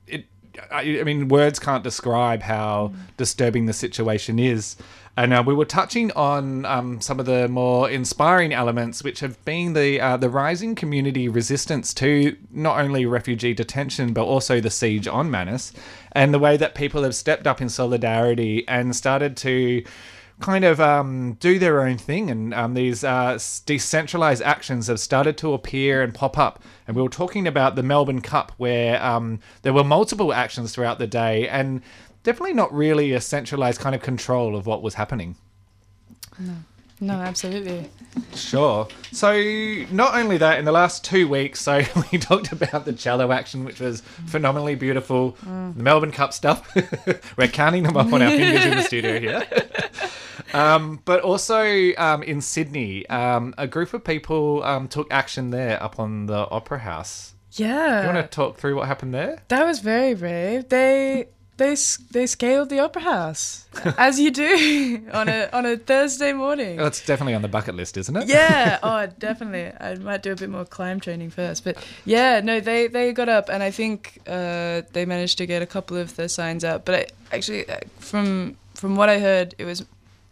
I, 0.70 1.00
I 1.00 1.04
mean, 1.04 1.28
words 1.28 1.58
can't 1.58 1.84
describe 1.84 2.42
how 2.42 2.92
disturbing 3.16 3.66
the 3.66 3.72
situation 3.72 4.38
is. 4.38 4.76
And 5.16 5.32
uh, 5.32 5.44
we 5.46 5.54
were 5.54 5.64
touching 5.64 6.10
on 6.12 6.64
um, 6.64 7.00
some 7.00 7.20
of 7.20 7.26
the 7.26 7.48
more 7.48 7.88
inspiring 7.88 8.52
elements, 8.52 9.04
which 9.04 9.20
have 9.20 9.42
been 9.44 9.72
the 9.72 10.00
uh, 10.00 10.16
the 10.16 10.28
rising 10.28 10.74
community 10.74 11.28
resistance 11.28 11.94
to 11.94 12.36
not 12.50 12.80
only 12.80 13.06
refugee 13.06 13.54
detention 13.54 14.12
but 14.12 14.24
also 14.24 14.60
the 14.60 14.70
siege 14.70 15.06
on 15.06 15.30
Manus, 15.30 15.72
and 16.12 16.34
the 16.34 16.40
way 16.40 16.56
that 16.56 16.74
people 16.74 17.04
have 17.04 17.14
stepped 17.14 17.46
up 17.46 17.60
in 17.60 17.68
solidarity 17.68 18.66
and 18.66 18.96
started 18.96 19.36
to 19.38 19.84
kind 20.40 20.64
of 20.64 20.80
um, 20.80 21.34
do 21.34 21.58
their 21.58 21.82
own 21.82 21.96
thing, 21.96 22.30
and 22.30 22.52
um, 22.54 22.74
these 22.74 23.04
uh, 23.04 23.38
decentralized 23.66 24.42
actions 24.42 24.88
have 24.88 25.00
started 25.00 25.36
to 25.38 25.52
appear 25.54 26.02
and 26.02 26.14
pop 26.14 26.36
up. 26.36 26.62
And 26.86 26.96
we 26.96 27.02
were 27.02 27.08
talking 27.08 27.46
about 27.46 27.76
the 27.76 27.82
Melbourne 27.82 28.20
Cup, 28.20 28.52
where 28.56 29.02
um, 29.02 29.40
there 29.62 29.72
were 29.72 29.84
multiple 29.84 30.32
actions 30.32 30.74
throughout 30.74 30.98
the 30.98 31.06
day, 31.06 31.48
and 31.48 31.82
definitely 32.22 32.54
not 32.54 32.72
really 32.74 33.12
a 33.12 33.20
centralized 33.20 33.80
kind 33.80 33.94
of 33.94 34.02
control 34.02 34.56
of 34.56 34.66
what 34.66 34.82
was 34.82 34.94
happening. 34.94 35.36
No, 36.38 36.54
No, 37.00 37.14
absolutely. 37.14 37.88
Sure. 38.34 38.88
So 39.12 39.32
not 39.90 40.14
only 40.14 40.36
that, 40.38 40.58
in 40.58 40.64
the 40.64 40.72
last 40.72 41.04
two 41.04 41.28
weeks, 41.28 41.60
so 41.60 41.82
we 42.12 42.18
talked 42.18 42.50
about 42.52 42.84
the 42.84 42.92
cello 42.92 43.30
action, 43.30 43.64
which 43.64 43.80
was 43.80 44.00
phenomenally 44.26 44.74
beautiful. 44.74 45.36
The 45.76 45.82
Melbourne 45.82 46.12
Cup 46.12 46.32
stuff. 46.32 46.74
We're 47.36 47.48
counting 47.48 47.84
them 47.84 47.96
up 47.96 48.12
on 48.12 48.22
our 48.22 48.30
fingers 48.30 48.64
in 48.64 48.76
the 48.76 48.82
studio 48.82 49.20
here. 49.20 49.46
um, 50.52 51.00
but 51.04 51.20
also 51.20 51.92
um, 51.96 52.22
in 52.22 52.40
Sydney, 52.40 53.06
um, 53.08 53.54
a 53.58 53.66
group 53.66 53.94
of 53.94 54.04
people 54.04 54.62
um, 54.64 54.88
took 54.88 55.12
action 55.12 55.50
there 55.50 55.82
up 55.82 55.98
on 55.98 56.26
the 56.26 56.48
Opera 56.50 56.80
House. 56.80 57.34
Yeah. 57.52 58.00
You 58.00 58.12
want 58.12 58.30
to 58.30 58.34
talk 58.34 58.56
through 58.56 58.76
what 58.76 58.88
happened 58.88 59.14
there? 59.14 59.42
That 59.48 59.64
was 59.64 59.80
very 59.80 60.14
brave. 60.14 60.68
They 60.68 61.28
they 61.56 61.76
they 62.10 62.26
scaled 62.26 62.68
the 62.68 62.80
opera 62.80 63.02
house 63.02 63.66
as 63.98 64.18
you 64.18 64.30
do 64.30 65.06
on 65.12 65.28
a 65.28 65.48
on 65.52 65.64
a 65.66 65.76
Thursday 65.76 66.32
morning. 66.32 66.78
Well, 66.78 66.88
it's 66.88 67.04
definitely 67.04 67.34
on 67.34 67.42
the 67.42 67.48
bucket 67.48 67.76
list, 67.76 67.96
isn't 67.96 68.16
it? 68.16 68.28
yeah, 68.28 68.78
oh, 68.82 69.06
definitely. 69.18 69.72
I 69.78 69.94
might 69.96 70.22
do 70.22 70.32
a 70.32 70.36
bit 70.36 70.50
more 70.50 70.64
climb 70.64 71.00
training 71.00 71.30
first, 71.30 71.64
but 71.64 71.76
yeah, 72.04 72.40
no, 72.40 72.60
they 72.60 72.88
they 72.88 73.12
got 73.12 73.28
up, 73.28 73.48
and 73.48 73.62
I 73.62 73.70
think 73.70 74.20
uh, 74.26 74.82
they 74.92 75.04
managed 75.06 75.38
to 75.38 75.46
get 75.46 75.62
a 75.62 75.66
couple 75.66 75.96
of 75.96 76.16
the 76.16 76.28
signs 76.28 76.64
out. 76.64 76.84
But 76.84 76.94
I, 76.94 77.36
actually, 77.36 77.68
uh, 77.68 77.78
from 77.98 78.56
from 78.74 78.96
what 78.96 79.08
I 79.08 79.20
heard, 79.20 79.54
it 79.58 79.64
was 79.64 79.84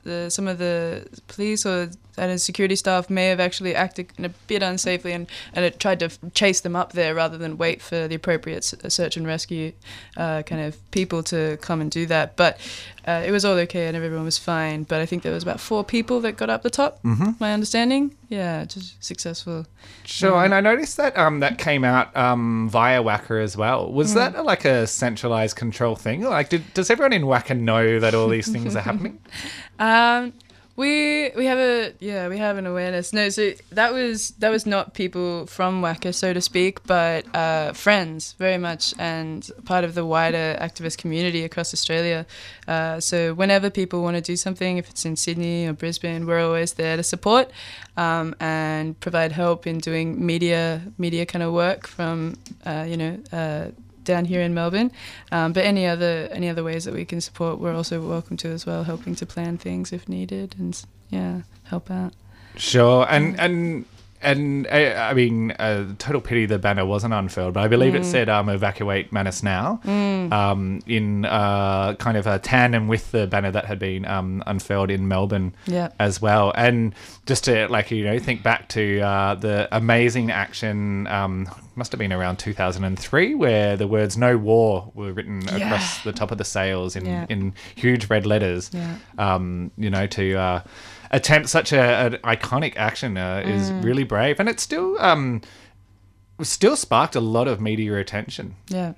the 0.05 0.31
some 0.31 0.49
of 0.49 0.59
the 0.59 1.07
police 1.29 1.65
or 1.65 1.91
and 2.19 2.41
security 2.41 2.77
staff 2.77 3.09
may 3.09 3.29
have 3.29 3.41
actually 3.41 3.75
acted 3.75 4.07
a 4.19 4.29
bit 4.47 4.63
unsafely 4.63 5.15
and, 5.15 5.27
and 5.55 5.65
it 5.65 5.81
tried 5.81 5.99
to 6.01 6.11
chase 6.35 6.61
them 6.61 6.77
up 6.77 6.93
there 6.93 7.15
rather 7.15 7.39
than 7.39 7.57
wait 7.57 7.81
for 7.81 8.07
the 8.07 8.15
appropriate 8.15 8.65
search 8.65 9.17
and 9.17 9.27
rescue 9.27 9.73
uh, 10.17 10.43
kind 10.43 10.61
of 10.61 10.91
people 10.91 11.23
to 11.23 11.57
come 11.63 11.81
and 11.81 11.91
do 11.91 12.05
that. 12.07 12.37
But 12.37 12.59
uh, 13.07 13.23
it 13.27 13.31
was 13.31 13.45
all 13.45 13.55
okay 13.55 13.87
and 13.89 13.97
everyone 13.97 14.25
was 14.25 14.39
fine. 14.39 14.85
But 14.85 15.01
I 15.01 15.07
think 15.07 15.23
there 15.23 15.33
was 15.33 15.43
about 15.43 15.61
four 15.61 15.83
people 15.85 16.21
that 16.21 16.37
got 16.37 16.51
up 16.51 16.63
the 16.63 16.71
top. 16.71 17.03
Mhm. 17.03 17.39
My 17.41 17.53
understanding, 17.53 18.15
yeah, 18.29 18.65
just 18.65 19.03
successful. 19.05 19.67
Sure, 20.05 20.45
and 20.45 20.55
I 20.55 20.61
noticed 20.61 20.97
that 20.99 21.17
um, 21.19 21.41
that 21.41 21.59
came 21.59 21.85
out 21.85 22.17
um, 22.17 22.69
via 22.71 23.03
WACA 23.03 23.43
as 23.43 23.57
well. 23.57 23.91
Was 23.93 24.13
Mm. 24.13 24.15
that 24.33 24.45
like 24.45 24.65
a 24.65 24.87
centralized 24.87 25.57
control 25.57 25.97
thing? 25.97 26.23
Like, 26.23 26.49
did, 26.49 26.63
does 26.75 26.91
everyone 26.91 27.13
in 27.13 27.23
WACA 27.23 27.59
know 27.59 27.99
that 28.01 28.15
all 28.15 28.29
these 28.29 28.49
things 28.49 28.77
are 28.77 28.81
happening? 28.91 29.19
Um, 29.79 30.33
we 30.83 31.31
we 31.37 31.47
have 31.47 31.59
a 31.59 31.93
yeah 32.01 32.29
we 32.29 32.39
have 32.39 32.57
an 32.59 32.67
awareness. 32.67 33.13
No, 33.13 33.29
so 33.29 33.53
that 33.71 33.93
was 33.93 34.31
that 34.41 34.51
was 34.51 34.67
not 34.67 34.95
people 34.95 35.47
from 35.47 35.81
WACA, 35.81 36.13
so 36.13 36.33
to 36.33 36.41
speak, 36.41 36.83
but 36.87 37.21
uh, 37.35 37.73
friends 37.73 38.35
very 38.39 38.59
much 38.59 38.93
and 38.99 39.49
part 39.65 39.85
of 39.85 39.95
the 39.95 40.05
wider 40.05 40.49
activist 40.61 40.99
community 40.99 41.45
across 41.45 41.73
Australia. 41.73 42.27
Uh, 42.67 42.99
so 42.99 43.33
whenever 43.35 43.71
people 43.71 44.03
want 44.03 44.17
to 44.17 44.25
do 44.33 44.37
something, 44.37 44.77
if 44.77 44.91
it's 44.91 45.05
in 45.05 45.15
Sydney 45.17 45.67
or 45.69 45.73
Brisbane, 45.73 46.27
we're 46.27 46.45
always 46.45 46.73
there 46.75 46.97
to 46.97 47.05
support 47.05 47.51
um, 47.97 48.35
and 48.41 48.99
provide 48.99 49.33
help 49.33 49.67
in 49.67 49.79
doing 49.79 50.07
media 50.33 50.83
media 50.99 51.25
kind 51.25 51.45
of 51.45 51.53
work 51.53 51.87
from 51.87 52.37
uh, 52.67 52.85
you 52.89 52.97
know. 52.97 53.73
Down 54.05 54.25
here 54.25 54.41
in 54.41 54.55
Melbourne, 54.55 54.91
um, 55.31 55.53
but 55.53 55.65
any 55.65 55.87
other 55.87 56.29
any 56.33 56.49
other 56.49 56.65
ways 56.65 56.85
that 56.85 56.95
we 56.95 57.05
can 57.05 57.21
support, 57.21 57.59
we're 57.59 57.75
also 57.75 58.07
welcome 58.07 58.37
to 58.39 58.49
as 58.49 58.67
well, 58.67 58.85
helping 58.85 59.15
to 59.17 59.27
plan 59.27 59.59
things 59.59 59.93
if 59.93 60.09
needed, 60.09 60.55
and 60.59 60.85
yeah, 61.11 61.43
help 61.65 61.91
out. 61.91 62.13
Sure, 62.57 63.07
and 63.09 63.39
and 63.39 63.85
and 64.23 64.67
uh, 64.67 64.71
I 65.11 65.15
mean, 65.15 65.51
uh, 65.53 65.95
total 65.99 66.21
pity 66.21 66.47
the 66.47 66.59
banner 66.59 66.85
wasn't 66.87 67.15
unfurled, 67.15 67.55
but 67.55 67.63
I 67.65 67.69
believe 67.69 67.95
it 67.95 68.03
Mm. 68.03 68.05
said 68.05 68.29
um, 68.29 68.49
"Evacuate 68.49 69.13
Manus 69.13 69.43
now," 69.43 69.81
Mm. 69.85 70.33
um, 70.33 70.81
in 70.87 71.25
uh, 71.25 71.95
kind 71.95 72.17
of 72.17 72.27
a 72.27 72.39
tandem 72.39 72.89
with 72.89 73.11
the 73.13 73.27
banner 73.27 73.51
that 73.51 73.65
had 73.67 73.79
been 73.79 74.05
um, 74.07 74.43
unfurled 74.47 74.91
in 74.91 75.09
Melbourne 75.09 75.55
Yeah. 75.67 75.89
as 75.99 76.21
well. 76.23 76.53
And 76.57 76.95
just 77.27 77.45
to 77.45 77.69
like 77.69 77.91
you 77.91 78.05
know 78.05 78.19
think 78.19 78.43
back 78.43 78.69
to 78.71 79.01
uh, 79.01 79.35
the 79.35 79.69
amazing 79.73 80.31
action, 80.31 81.07
um, 81.07 81.49
must 81.75 81.91
have 81.93 81.99
been 81.99 82.13
around 82.13 82.37
2003, 82.39 83.35
where 83.35 83.77
the 83.77 83.87
words 83.87 84.17
"No 84.19 84.37
War" 84.37 84.91
were 84.95 85.13
written 85.13 85.43
Yeah. 85.43 85.57
across 85.67 86.03
the 86.05 86.13
top 86.13 86.31
of 86.31 86.39
the 86.39 86.45
sails 86.45 86.97
in 86.97 87.07
Yeah. 87.07 87.27
in 87.29 87.55
huge 87.75 88.09
red 88.11 88.27
letters. 88.27 88.71
Um, 89.19 89.71
you 89.77 89.91
know 89.91 90.07
to. 90.07 90.63
Attempt 91.13 91.49
such 91.51 91.73
a, 91.73 91.81
an 91.81 92.13
iconic 92.25 92.75
action 92.77 93.17
uh, 93.19 93.43
is 93.45 93.71
Mm. 93.71 93.85
really 93.85 94.05
brave, 94.05 94.41
and 94.41 94.49
it 94.49 94.59
still 94.61 94.97
um, 95.01 95.43
still 96.41 96.75
sparked 96.77 97.15
a 97.15 97.21
lot 97.21 97.47
of 97.49 97.61
media 97.61 97.97
attention. 97.99 98.55
Yeah, 98.69 98.95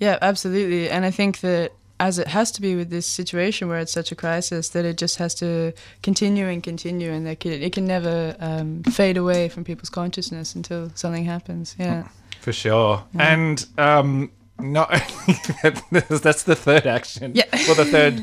yeah, 0.00 0.18
absolutely. 0.20 0.90
And 0.90 1.04
I 1.04 1.10
think 1.12 1.40
that 1.40 1.72
as 2.00 2.18
it 2.18 2.26
has 2.26 2.50
to 2.52 2.60
be 2.60 2.74
with 2.74 2.90
this 2.90 3.06
situation 3.06 3.68
where 3.68 3.78
it's 3.78 3.92
such 3.92 4.10
a 4.10 4.16
crisis, 4.16 4.70
that 4.70 4.84
it 4.84 4.98
just 4.98 5.16
has 5.18 5.34
to 5.36 5.72
continue 6.02 6.48
and 6.48 6.62
continue, 6.64 7.12
and 7.12 7.38
can, 7.38 7.52
it 7.52 7.72
can 7.72 7.86
never 7.86 8.34
um, 8.40 8.82
fade 8.82 9.16
away 9.16 9.48
from 9.48 9.62
people's 9.62 9.90
consciousness 9.90 10.56
until 10.56 10.90
something 10.96 11.24
happens. 11.24 11.76
Yeah. 11.78 12.08
For 12.40 12.52
sure, 12.52 13.04
Yeah. 13.14 13.32
and 13.34 13.66
um, 13.78 14.32
not 14.58 14.88
that's 15.92 16.42
the 16.42 16.56
third 16.56 16.86
action. 16.88 17.32
Yeah. 17.36 17.44
well, 17.52 17.76
the 17.76 17.84
third 17.84 18.20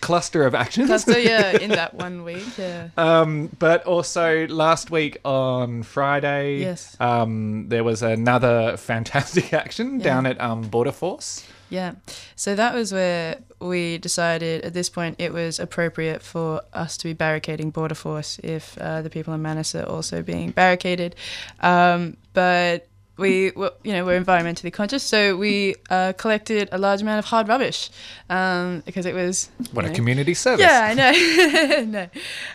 cluster 0.00 0.44
of 0.44 0.54
actions. 0.54 0.86
Cluster, 0.88 1.18
yeah, 1.18 1.50
in 1.60 1.70
that 1.70 1.94
one 1.94 2.24
week, 2.24 2.46
yeah. 2.58 2.88
Um, 2.96 3.48
but 3.58 3.84
also 3.86 4.46
last 4.48 4.90
week 4.90 5.18
on 5.24 5.82
Friday, 5.82 6.58
Yes. 6.58 6.96
um, 7.00 7.68
there 7.68 7.84
was 7.84 8.02
another 8.02 8.76
fantastic 8.76 9.52
action 9.62 9.98
Yeah. 9.98 10.04
down 10.04 10.26
at 10.26 10.40
um, 10.40 10.62
Border 10.62 10.92
Force. 10.92 11.46
Yeah. 11.70 11.92
So 12.34 12.56
that 12.56 12.74
was 12.74 12.92
where 12.92 13.38
we 13.60 13.98
decided 13.98 14.64
at 14.64 14.74
this 14.74 14.88
point 14.90 15.16
it 15.20 15.32
was 15.32 15.60
appropriate 15.60 16.20
for 16.20 16.62
us 16.74 16.96
to 16.96 17.04
be 17.04 17.12
barricading 17.12 17.70
Border 17.70 17.94
Force 17.94 18.40
if 18.42 18.76
uh, 18.78 19.02
the 19.02 19.10
people 19.10 19.32
in 19.34 19.40
Manus 19.42 19.74
are 19.76 19.84
also 19.84 20.20
being 20.22 20.50
barricaded. 20.50 21.14
Um, 21.60 22.16
but 22.32 22.88
we, 23.20 23.52
were, 23.52 23.72
you 23.84 23.92
know, 23.92 24.04
we're 24.04 24.20
environmentally 24.20 24.72
conscious, 24.72 25.02
so 25.02 25.36
we 25.36 25.76
uh, 25.90 26.12
collected 26.14 26.68
a 26.72 26.78
large 26.78 27.02
amount 27.02 27.18
of 27.20 27.26
hard 27.26 27.46
rubbish 27.46 27.90
um, 28.28 28.82
because 28.86 29.06
it 29.06 29.14
was. 29.14 29.50
What 29.72 29.84
you 29.84 29.88
a 29.88 29.92
know- 29.92 29.96
community 29.96 30.34
service! 30.34 30.60
Yeah, 30.62 30.88
I 30.90 30.94
know. 30.94 31.84
no, 31.84 32.08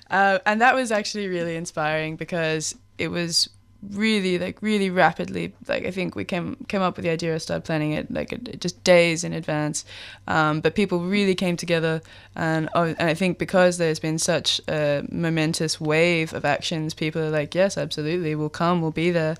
uh, 0.10 0.40
and 0.46 0.62
that 0.62 0.76
was 0.76 0.92
actually 0.92 1.28
really 1.28 1.56
inspiring 1.56 2.16
because 2.16 2.76
it 2.98 3.10
was 3.10 3.50
really 3.92 4.40
like 4.40 4.62
really 4.62 4.90
rapidly 4.90 5.54
like 5.68 5.86
i 5.86 5.92
think 5.92 6.16
we 6.16 6.24
came 6.24 6.56
came 6.68 6.82
up 6.82 6.96
with 6.96 7.04
the 7.04 7.10
idea 7.12 7.36
i 7.36 7.38
started 7.38 7.64
planning 7.64 7.92
it 7.92 8.10
like 8.12 8.34
just 8.60 8.84
days 8.84 9.24
in 9.24 9.34
advance 9.34 9.86
um, 10.28 10.62
but 10.62 10.76
people 10.76 11.00
really 11.02 11.36
came 11.36 11.56
together 11.56 12.02
and, 12.36 12.70
oh, 12.74 12.84
and 12.84 13.10
i 13.10 13.14
think 13.14 13.38
because 13.38 13.78
there's 13.78 14.00
been 14.00 14.18
such 14.18 14.60
a 14.68 15.04
momentous 15.12 15.80
wave 15.80 16.34
of 16.34 16.46
actions 16.46 16.94
people 16.94 17.22
are 17.22 17.30
like 17.30 17.54
yes 17.54 17.78
absolutely 17.78 18.34
we'll 18.36 18.50
come 18.50 18.82
we'll 18.82 18.92
be 18.92 19.12
there 19.12 19.36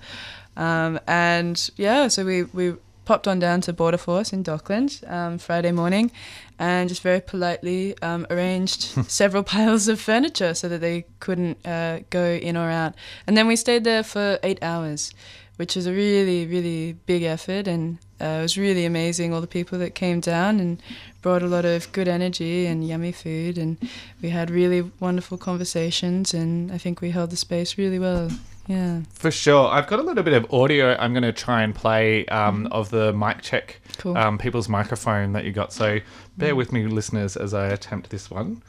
um, 0.56 0.98
and 1.06 1.70
yeah 1.76 2.08
so 2.08 2.24
we 2.24 2.44
we 2.44 2.74
popped 3.04 3.28
on 3.28 3.38
down 3.38 3.60
to 3.60 3.72
border 3.72 3.98
force 3.98 4.32
in 4.32 4.42
dockland 4.42 5.00
um, 5.06 5.38
friday 5.38 5.70
morning 5.70 6.10
and 6.58 6.88
just 6.88 7.02
very 7.02 7.20
politely 7.20 7.96
um, 8.02 8.26
arranged 8.30 8.82
several 9.10 9.42
piles 9.42 9.88
of 9.88 10.00
furniture 10.00 10.54
so 10.54 10.68
that 10.68 10.80
they 10.80 11.04
couldn't 11.20 11.64
uh, 11.66 12.00
go 12.10 12.24
in 12.24 12.56
or 12.56 12.70
out. 12.70 12.94
And 13.26 13.36
then 13.36 13.46
we 13.46 13.56
stayed 13.56 13.84
there 13.84 14.02
for 14.02 14.38
eight 14.42 14.62
hours, 14.62 15.12
which 15.56 15.76
was 15.76 15.86
a 15.86 15.92
really, 15.92 16.46
really 16.46 16.94
big 17.06 17.22
effort. 17.22 17.68
And 17.68 17.98
uh, 18.20 18.38
it 18.38 18.42
was 18.42 18.58
really 18.58 18.86
amazing, 18.86 19.34
all 19.34 19.40
the 19.40 19.46
people 19.46 19.78
that 19.78 19.94
came 19.94 20.20
down 20.20 20.60
and 20.60 20.82
brought 21.20 21.42
a 21.42 21.46
lot 21.46 21.64
of 21.64 21.92
good 21.92 22.08
energy 22.08 22.66
and 22.66 22.86
yummy 22.86 23.12
food. 23.12 23.58
And 23.58 23.76
we 24.22 24.30
had 24.30 24.50
really 24.50 24.90
wonderful 25.00 25.36
conversations. 25.36 26.32
And 26.32 26.72
I 26.72 26.78
think 26.78 27.00
we 27.00 27.10
held 27.10 27.30
the 27.30 27.36
space 27.36 27.76
really 27.76 27.98
well. 27.98 28.30
Yeah. 28.68 29.00
For 29.12 29.30
sure. 29.30 29.68
I've 29.68 29.86
got 29.86 29.98
a 30.00 30.02
little 30.02 30.22
bit 30.24 30.34
of 30.34 30.52
audio 30.52 30.96
I'm 30.98 31.12
going 31.12 31.22
to 31.22 31.32
try 31.32 31.62
and 31.62 31.74
play 31.74 32.26
um, 32.26 32.66
of 32.72 32.90
the 32.90 33.12
mic 33.12 33.42
check, 33.42 33.80
Cool. 33.98 34.16
um, 34.16 34.38
people's 34.38 34.68
microphone 34.68 35.32
that 35.32 35.44
you 35.44 35.52
got. 35.52 35.72
So 35.72 36.00
bear 36.36 36.54
with 36.56 36.72
me, 36.72 36.86
listeners, 36.86 37.36
as 37.36 37.54
I 37.54 37.68
attempt 37.68 38.10
this 38.10 38.30
one. 38.30 38.62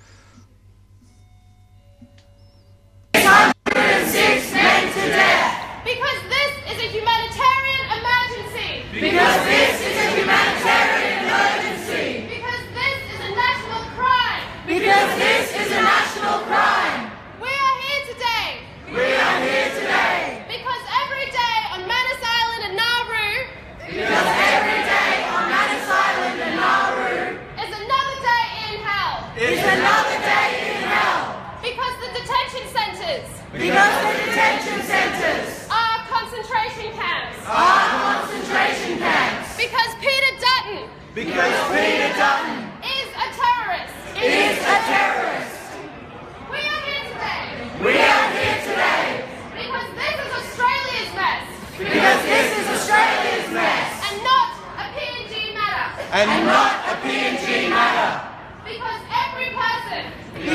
is 29.38 29.62
another 29.62 30.17
day 30.26 30.50
in 30.65 30.82
hell. 30.89 31.38
Because 31.62 31.93
the 32.02 32.10
detention 32.10 32.65
centres. 32.73 33.30
Because 33.54 33.93
the 34.02 34.13
detention 34.26 34.82
centres. 34.82 35.69
Are 35.69 36.02
concentration 36.10 36.89
camps. 36.97 37.38
Are 37.45 37.86
concentration 38.02 38.97
camps. 38.97 39.54
Because 39.54 39.93
Peter 40.02 40.34
Dutton. 40.41 40.89
Because 41.13 41.54
Peter 41.69 42.10
Dutton. 42.17 42.65
Is 42.82 43.10
a 43.13 43.28
terrorist. 43.38 43.93
Is 44.17 44.58
a 44.58 44.78
terrorist. 44.89 45.54
We 46.50 46.58
are 46.58 46.82
here 46.89 47.06
today. 47.13 47.45
We 47.78 47.93
are 47.93 48.28
here 48.34 48.58
today. 48.65 49.21
Because 49.54 49.89
this 50.02 50.17
is 50.17 50.32
Australia's 50.34 51.12
mess. 51.13 51.45
Because 51.78 52.19
this 52.26 52.50
is 52.58 52.65
Australia's 52.73 53.47
mess. 53.54 53.89
And 54.02 54.17
not 54.26 54.50
a 54.82 54.86
PNG 54.97 55.54
matter. 55.54 56.02
And, 56.10 56.26
and 56.26 56.45
not 56.50 56.73
a 56.89 56.95
PNG 57.06 57.37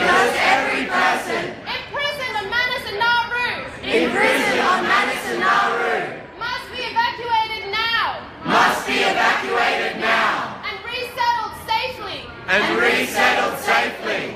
Because 0.02 0.34
every 0.34 0.84
person 0.90 1.54
imprisoned 1.62 2.34
on 2.34 2.50
Manus 2.50 2.84
and 2.90 2.98
Nauru 2.98 3.50
imprisoned 3.86 4.60
on 4.66 4.82
Manus 4.82 5.24
and 5.30 5.38
Nauru 5.38 5.98
must 6.42 6.66
be 6.74 6.82
evacuated 6.90 7.70
now 7.70 8.18
must 8.42 8.82
be 8.82 8.98
evacuated 8.98 10.02
now 10.02 10.58
and 10.66 10.74
resettled 10.82 11.54
safely. 11.70 12.18
And 12.50 12.62
resettled 12.82 13.56
safely. 13.62 14.34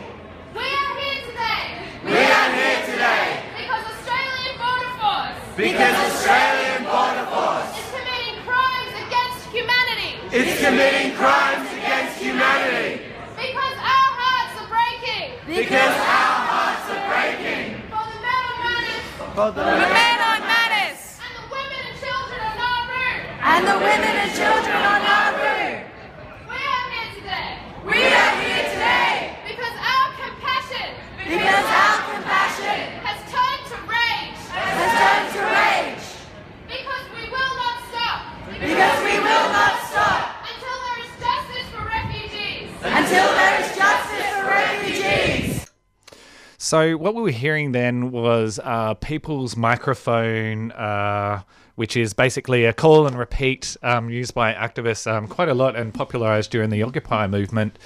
We 0.55 0.66
are 0.70 0.92
here 1.02 1.20
today 1.35 1.66
We 2.14 2.22
are 2.31 2.50
here 2.55 2.81
today 2.87 3.26
because 3.59 3.85
Australian 3.90 4.55
Border 4.62 4.92
Force 5.02 5.38
Because 5.59 5.96
Australian 6.14 6.81
Border 6.87 7.26
Force 7.35 7.74
is 7.74 7.90
committing 7.90 8.38
crimes 8.46 8.94
against 9.02 9.40
humanity. 9.50 10.11
is 10.31 10.50
committing 10.62 11.11
crimes 11.18 11.66
against 11.74 12.22
humanity. 12.22 13.02
Because 13.35 13.76
our 13.83 14.11
hearts 14.14 14.55
are 14.62 14.66
breaking. 15.76 15.92
Because 15.92 16.00
our 16.00 16.38
hearts 16.48 16.88
are 16.88 17.04
breaking. 17.12 17.84
For 17.92 18.04
the 18.08 18.20
men 18.24 18.44
on 18.48 18.56
Manus 18.64 19.04
For 19.36 19.50
the 19.52 19.64
men 19.92 20.18
on 20.24 20.40
Manus 20.48 21.00
and 21.20 21.32
the 21.36 21.44
women 21.52 21.82
and 21.84 21.96
children 22.00 22.40
of 22.46 22.54
Nauru. 22.56 23.08
and 23.44 23.62
the 23.68 23.76
women 23.76 24.14
and 24.24 24.32
children 24.32 24.80
on 24.92 25.00
Nauru. 25.04 25.60
We 26.48 26.60
are 26.64 26.86
here 26.96 27.10
today 27.20 27.50
We 27.84 28.00
are 28.08 28.34
here 28.40 28.64
today 28.72 29.36
because 29.44 29.76
our 29.76 30.08
compassion 30.16 30.88
because 31.28 31.66
our 31.68 31.98
compassion 32.08 32.80
has 33.04 33.18
turned 33.28 33.64
to 33.72 33.76
rage. 33.84 34.40
has 34.56 34.92
turned 34.96 35.28
to 35.36 35.42
rage. 35.44 36.04
Because 36.72 37.04
we 37.12 37.24
will 37.28 37.54
not 37.60 37.76
stop 37.92 38.18
Because 38.48 38.98
we 39.04 39.14
will 39.20 39.48
not 39.52 39.74
stop 39.92 40.20
until 40.48 40.76
there 40.86 41.00
is 41.04 41.12
justice 41.20 41.68
for 41.76 41.84
refugees. 41.84 42.72
until 42.80 43.28
there 43.36 43.54
is 43.60 43.68
justice 43.68 43.74
for 43.75 43.75
refugees. 43.75 43.75
So 46.66 46.96
what 46.96 47.14
we 47.14 47.22
were 47.22 47.31
hearing 47.31 47.70
then 47.70 48.11
was 48.11 48.59
uh, 48.61 48.94
people's 48.94 49.57
microphone, 49.57 50.72
uh, 50.72 51.42
which 51.76 51.96
is 51.96 52.12
basically 52.12 52.64
a 52.64 52.72
call 52.72 53.07
and 53.07 53.16
repeat 53.16 53.76
um, 53.85 54.11
used 54.11 54.35
by 54.35 54.52
activists 54.52 55.09
um, 55.09 55.29
quite 55.29 55.48
a 55.48 55.55
lot 55.55 55.76
and 55.76 55.94
popularized 55.94 56.50
during 56.50 56.70
the 56.70 56.83
Occupy 56.83 57.29
movement. 57.29 57.79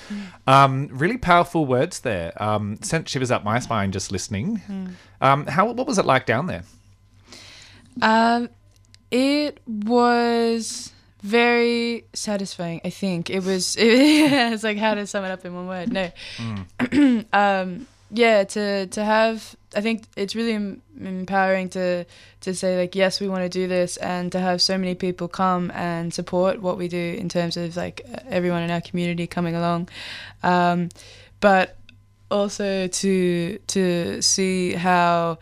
Um, 0.46 0.88
really 0.92 1.18
powerful 1.18 1.66
words 1.66 2.00
there. 2.00 2.32
Um, 2.42 2.78
sent 2.80 3.06
shivers 3.06 3.30
up 3.30 3.44
my 3.44 3.58
spine 3.58 3.92
just 3.92 4.10
listening. 4.12 4.62
Um, 5.20 5.46
how 5.46 5.70
what 5.70 5.86
was 5.86 5.98
it 5.98 6.06
like 6.06 6.24
down 6.24 6.46
there? 6.46 6.62
Um, 8.00 8.48
it 9.10 9.60
was 9.66 10.90
very 11.20 12.06
satisfying. 12.14 12.80
I 12.82 12.88
think 12.88 13.28
it 13.28 13.44
was. 13.44 13.76
it's 13.78 14.64
like 14.64 14.78
how 14.78 14.94
to 14.94 15.06
sum 15.06 15.22
it 15.26 15.30
up 15.30 15.44
in 15.44 15.54
one 15.54 15.66
word. 15.66 15.92
No, 15.92 16.10
um, 17.34 17.86
yeah. 18.12 18.44
To 18.44 18.86
to 18.86 19.04
have, 19.04 19.56
I 19.74 19.80
think 19.80 20.04
it's 20.16 20.34
really 20.34 20.52
em- 20.52 20.82
empowering 21.00 21.68
to 21.70 22.04
to 22.40 22.54
say 22.54 22.78
like, 22.78 22.94
yes, 22.94 23.20
we 23.20 23.28
want 23.28 23.42
to 23.42 23.48
do 23.48 23.68
this, 23.68 23.96
and 23.98 24.32
to 24.32 24.40
have 24.40 24.60
so 24.60 24.76
many 24.78 24.94
people 24.94 25.28
come 25.28 25.70
and 25.72 26.12
support 26.12 26.60
what 26.60 26.76
we 26.78 26.88
do 26.88 27.16
in 27.18 27.28
terms 27.28 27.56
of 27.56 27.76
like 27.76 28.06
everyone 28.28 28.62
in 28.62 28.70
our 28.70 28.80
community 28.80 29.26
coming 29.26 29.54
along, 29.54 29.88
um, 30.42 30.88
but 31.40 31.76
also 32.30 32.86
to 32.86 33.58
to 33.66 34.22
see 34.22 34.72
how 34.74 35.38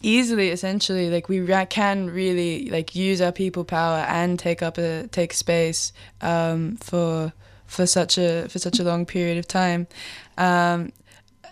easily 0.00 0.50
essentially 0.50 1.10
like 1.10 1.28
we 1.28 1.40
ra- 1.40 1.64
can 1.64 2.08
really 2.08 2.70
like 2.70 2.94
use 2.94 3.20
our 3.20 3.32
people 3.32 3.64
power 3.64 4.04
and 4.08 4.38
take 4.38 4.62
up 4.62 4.78
a 4.78 5.06
take 5.08 5.32
space 5.32 5.92
um, 6.20 6.76
for 6.76 7.32
for 7.66 7.86
such 7.86 8.16
a 8.16 8.48
for 8.48 8.58
such 8.58 8.78
a 8.78 8.84
long 8.84 9.04
period 9.04 9.38
of 9.38 9.46
time 9.46 9.86
um, 10.36 10.92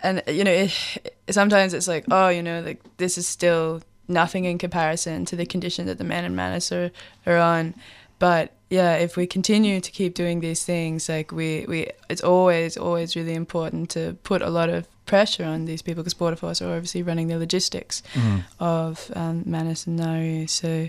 and 0.02 0.22
you 0.28 0.44
know 0.44 0.50
it, 0.50 1.16
sometimes 1.30 1.74
it's 1.74 1.88
like 1.88 2.04
oh 2.11 2.28
you 2.28 2.42
know 2.42 2.61
like 2.61 2.80
this 2.96 3.18
is 3.18 3.26
still 3.26 3.82
nothing 4.09 4.44
in 4.44 4.59
comparison 4.59 5.24
to 5.24 5.37
the 5.37 5.46
condition 5.46 5.87
that 5.87 5.98
the 5.98 6.04
men 6.04 6.24
and 6.24 6.37
Manus 6.37 6.70
are, 6.70 6.90
are 7.26 7.38
on. 7.38 7.74
But 8.18 8.52
yeah 8.70 8.94
if 8.96 9.16
we 9.16 9.26
continue 9.26 9.80
to 9.80 9.90
keep 9.92 10.14
doing 10.14 10.40
these 10.40 10.64
things 10.64 11.09
like 11.09 11.30
we 11.30 11.64
we 11.68 11.88
it's 12.11 12.22
always 12.22 12.76
always 12.76 13.14
really 13.14 13.35
important 13.35 13.90
to 13.90 14.16
put 14.24 14.42
a 14.42 14.50
lot 14.50 14.68
of 14.68 14.88
pressure 15.06 15.44
on 15.44 15.66
these 15.66 15.82
people 15.82 16.02
because 16.02 16.14
border 16.14 16.35
force 16.37 16.61
are 16.61 16.74
obviously 16.74 17.02
running 17.02 17.28
the 17.28 17.38
logistics 17.38 18.02
of 18.59 19.11
um, 19.14 19.44
Manus 19.46 19.87
and 19.87 19.96
Nauru. 19.96 20.46
So 20.48 20.88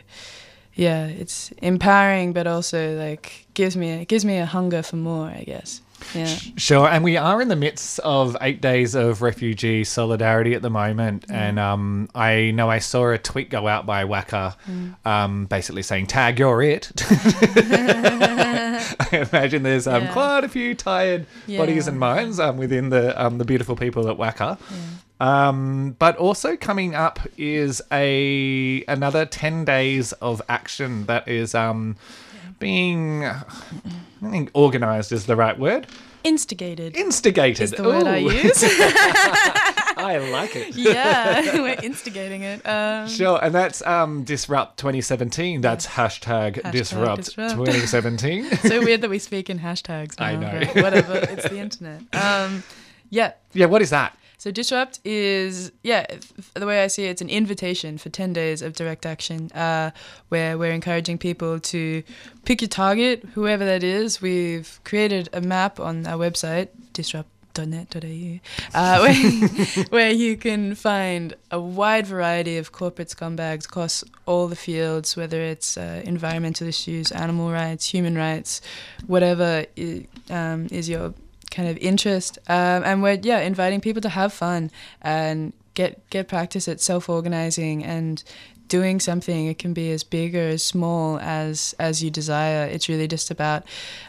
yeah 0.74 1.08
it's 1.08 1.52
empowering 1.62 2.34
but 2.34 2.48
also 2.48 2.98
like 2.98 3.48
gives 3.54 3.76
me 3.76 4.06
gives 4.06 4.24
me 4.24 4.38
a 4.38 4.46
hunger 4.46 4.82
for 4.82 4.96
more 4.96 5.28
I 5.28 5.44
guess 5.44 5.82
yeah. 6.14 6.26
Sure, 6.58 6.88
and 6.88 7.04
we 7.04 7.18
are 7.18 7.42
in 7.42 7.48
the 7.48 7.56
midst 7.56 8.00
of 8.00 8.36
eight 8.42 8.62
days 8.62 8.96
of 8.96 9.22
refugee 9.22 9.84
solidarity 9.84 10.54
at 10.54 10.62
the 10.62 10.70
moment, 10.70 11.26
and 11.30 11.60
um, 11.60 12.10
I 12.16 12.52
know 12.52 12.70
I 12.70 12.80
saw 12.80 13.10
a 13.12 13.18
tweet 13.18 13.50
go 13.50 13.68
out 13.68 13.86
by 13.86 14.04
WACA, 14.06 14.56
um, 15.06 15.46
basically 15.46 15.82
saying 15.84 16.08
"tag 16.08 16.40
you're 16.40 16.62
it." 16.62 16.92
I 17.90 19.28
imagine 19.32 19.64
there's 19.64 19.88
um, 19.88 20.04
Yeah. 20.04 20.14
quite 20.14 20.44
a 20.44 20.50
few 20.50 20.76
tired 20.76 21.26
bodies 21.48 21.88
and 21.88 22.00
minds 22.00 22.40
um, 22.40 22.58
within 22.58 22.90
the 22.90 23.20
um, 23.22 23.38
the 23.38 23.46
beautiful 23.46 23.76
people 23.76 24.10
at 24.10 24.18
WACA. 24.18 24.58
Um, 25.20 25.96
but 25.98 26.16
also 26.18 26.56
coming 26.56 26.94
up 26.94 27.20
is 27.38 27.82
a 27.92 28.84
another 28.88 29.26
ten 29.26 29.66
days 29.66 30.14
of 30.14 30.42
action 30.48 31.06
that 31.08 31.28
is 31.28 31.56
um, 31.56 31.96
being 32.60 33.26
I 33.26 33.44
think 34.32 34.52
organised 34.56 35.12
is 35.12 35.26
the 35.26 35.36
right 35.36 35.58
word. 35.58 35.88
instigated 36.24 36.98
Instigated. 36.98 37.62
is 37.64 37.72
the 37.72 37.84
word 37.84 38.08
I 38.08 38.18
use 38.18 38.64
I 40.00 40.18
like 40.32 40.56
it. 40.56 40.76
yeah 40.76 41.56
we're 41.62 41.80
instigating 41.82 42.44
it 42.44 42.66
um, 42.68 43.08
Sure, 43.08 43.40
and 43.44 43.54
that's 43.54 43.82
um, 43.86 44.24
Disrupt 44.24 44.78
2017. 44.78 45.62
That's 45.62 45.88
hashtag, 45.88 46.62
Hashtag 46.62 46.72
Disrupt, 46.72 47.24
Disrupt. 47.26 47.56
2017. 47.56 48.52
so 48.58 48.82
weird 48.84 49.02
that 49.02 49.10
we 49.10 49.20
speak 49.20 49.50
in 49.50 49.60
hashtags 49.60 50.20
now, 50.20 50.26
I 50.26 50.36
know. 50.36 50.82
whatever 50.82 51.18
it's 51.18 51.48
the 51.50 51.58
internet 51.60 52.02
um, 52.14 52.64
yeah 53.10 53.34
yeah, 53.54 53.66
what 53.68 53.82
is 53.82 53.90
that? 53.92 54.16
So 54.40 54.52
Disrupt 54.52 55.00
is, 55.04 55.72
yeah, 55.82 56.06
the 56.54 56.68
way 56.68 56.84
I 56.84 56.88
see 56.88 57.06
it, 57.06 57.10
it's 57.10 57.22
an 57.24 57.30
invitation 57.30 57.98
for 57.98 58.10
10 58.10 58.34
days 58.34 58.62
of 58.62 58.74
direct 58.74 59.04
action 59.06 59.52
uh, 59.54 59.90
where 60.30 60.60
we're 60.60 60.72
encouraging 60.72 61.18
people 61.18 61.60
to 61.60 62.04
pick 62.46 62.62
your 62.62 62.68
target, 62.68 63.26
whoever 63.34 63.66
that 63.66 63.84
is. 63.84 64.22
We've 64.22 64.80
created 64.84 65.30
a 65.34 65.42
map 65.42 65.80
on 65.80 66.06
our 66.06 66.20
website, 66.20 66.68
disrupt.net.au, 66.94 68.40
uh, 68.76 69.00
where, 69.02 69.86
where 69.90 70.12
you 70.12 70.38
can 70.38 70.76
find 70.76 71.34
a 71.50 71.60
wide 71.60 72.06
variety 72.06 72.58
of 72.58 72.72
corporate 72.72 73.08
scumbags 73.08 73.66
across 73.66 74.04
all 74.28 74.48
the 74.48 74.56
fields, 74.56 75.18
whether 75.18 75.42
it's 75.42 75.78
uh, 75.78 76.04
environmental 76.06 76.68
issues, 76.68 77.12
animal 77.12 77.52
rights, 77.52 77.90
human 77.90 78.16
rights, 78.16 78.62
whatever 79.08 79.66
um, 80.30 80.68
is 80.70 80.88
your 80.88 81.16
kind 81.52 81.70
of 81.70 81.78
interest 81.78 82.38
um, 82.48 82.84
and 82.84 83.02
we're 83.02 83.20
yeah 83.22 83.40
inviting 83.40 83.82
people 83.82 84.02
to 84.02 84.10
have 84.10 84.34
fun 84.34 84.70
and 85.02 85.54
get 85.74 86.10
get 86.10 86.28
practice 86.28 86.68
at 86.68 86.82
self-organizing 86.82 87.84
and 87.84 88.24
doing 88.68 89.00
something. 89.00 89.48
It 89.48 89.58
can 89.58 89.74
be 89.74 89.92
as 89.92 90.04
big 90.04 90.36
or 90.36 90.48
as 90.48 90.64
small 90.64 91.20
as 91.20 91.74
as 91.80 92.04
you 92.04 92.10
desire. 92.10 92.66
It's 92.66 92.90
really 92.90 93.08
just 93.08 93.32
about 93.32 93.64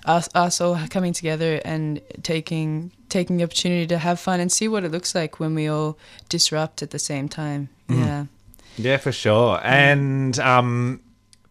us 0.05 0.29
us 0.35 0.61
all 0.61 0.79
coming 0.90 1.12
together 1.12 1.61
and 1.64 2.01
taking 2.22 2.90
taking 3.09 3.38
the 3.38 3.44
opportunity 3.44 3.87
to 3.87 3.98
have 3.98 4.20
fun 4.20 4.40
and 4.40 4.51
see 4.53 4.68
what 4.68 4.85
it 4.85 4.90
looks 4.90 5.14
like 5.14 5.40
when 5.40 5.55
we 5.55 5.68
all 5.68 5.98
disrupt 6.29 6.83
at 6.83 6.90
the 6.90 6.98
same 6.98 7.29
time. 7.29 7.68
Yeah. 7.88 8.27
Yeah, 8.77 8.98
for 8.98 9.12
sure. 9.12 9.61
And 9.64 10.38
um, 10.38 11.01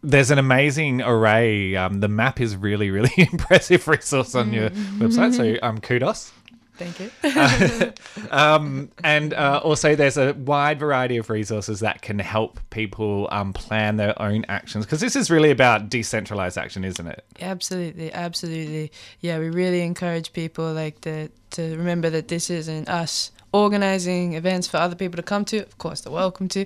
there's 0.04 0.32
an 0.32 0.38
amazing 0.38 1.02
array. 1.02 1.76
Um, 1.76 2.00
the 2.00 2.08
map 2.08 2.40
is 2.40 2.56
really, 2.56 2.90
really 2.90 3.12
impressive 3.18 3.88
resource 3.88 4.36
on 4.36 4.54
your 4.54 4.70
website. 4.70 5.36
So 5.36 5.58
um, 5.66 5.80
kudos. 5.80 6.32
thank 6.76 7.00
you 7.00 7.92
um, 8.32 8.90
and 9.04 9.34
uh, 9.34 9.60
also, 9.64 9.96
there's 9.96 10.18
a 10.18 10.34
wide 10.34 10.80
variety 10.80 11.18
of 11.18 11.30
resources 11.30 11.80
that 11.80 12.02
can 12.02 12.20
help 12.20 12.60
people 12.70 13.28
um, 13.32 13.52
plan 13.54 13.98
their 13.98 14.20
own 14.22 14.46
actions 14.48 14.86
because 14.86 15.02
this 15.02 15.16
is 15.16 15.32
really 15.32 15.50
about 15.50 15.90
decentralized 15.90 16.58
action, 16.58 16.84
isn't 16.84 17.08
it? 17.08 17.26
Absolutely, 17.42 18.14
absolutely. 18.14 18.92
Yeah, 19.22 19.40
we 19.40 19.50
really 19.50 19.82
encourage 19.82 20.34
people 20.34 20.72
like 20.74 21.02
to 21.02 21.30
to 21.50 21.78
remember 21.78 22.10
that 22.10 22.28
this 22.28 22.50
isn't 22.50 22.88
us 22.90 23.32
organizing 23.64 24.34
events 24.34 24.68
for 24.68 24.78
other 24.78 24.96
people 24.96 25.18
to 25.18 25.24
come 25.24 25.46
to. 25.46 25.58
Of 25.58 25.78
course, 25.78 26.02
they're 26.02 26.14
welcome 26.14 26.48
to, 26.50 26.66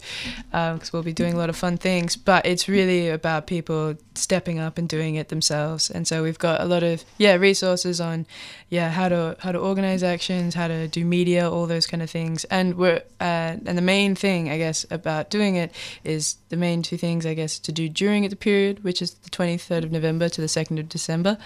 um, 0.53 0.75
because 0.75 0.91
we'll 0.93 1.03
be 1.03 1.13
doing 1.13 1.33
a 1.33 1.37
lot 1.37 1.49
of 1.49 1.55
fun 1.55 1.77
things. 1.77 2.15
But 2.15 2.45
it's 2.45 2.67
really 2.67 3.09
about 3.09 3.47
people 3.47 3.95
stepping 4.21 4.59
up 4.59 4.77
and 4.77 4.87
doing 4.87 5.15
it 5.15 5.29
themselves. 5.29 5.89
And 5.89 6.07
so 6.07 6.23
we've 6.23 6.39
got 6.39 6.61
a 6.61 6.65
lot 6.65 6.83
of 6.83 7.03
yeah 7.17 7.35
resources 7.35 7.99
on 7.99 8.25
yeah 8.69 8.89
how 8.89 9.09
to 9.09 9.35
how 9.39 9.51
to 9.51 9.59
organize 9.59 10.03
actions, 10.03 10.55
how 10.55 10.67
to 10.67 10.87
do 10.87 11.05
media, 11.05 11.49
all 11.49 11.67
those 11.67 11.87
kind 11.87 12.03
of 12.03 12.09
things. 12.09 12.43
And 12.45 12.75
we're 12.75 13.01
uh, 13.19 13.57
and 13.65 13.77
the 13.77 13.81
main 13.81 14.15
thing 14.15 14.49
I 14.49 14.57
guess 14.57 14.85
about 14.89 15.29
doing 15.29 15.55
it 15.55 15.71
is 16.03 16.35
the 16.49 16.57
main 16.57 16.81
two 16.81 16.97
things 16.97 17.25
I 17.25 17.33
guess 17.33 17.59
to 17.59 17.71
do 17.71 17.89
during 17.89 18.27
the 18.27 18.35
period, 18.35 18.83
which 18.83 19.01
is 19.01 19.13
the 19.13 19.29
23rd 19.29 19.83
of 19.83 19.91
November 19.91 20.29
to 20.29 20.41
the 20.41 20.47
2nd 20.47 20.79
of 20.79 20.89
December, 20.89 21.37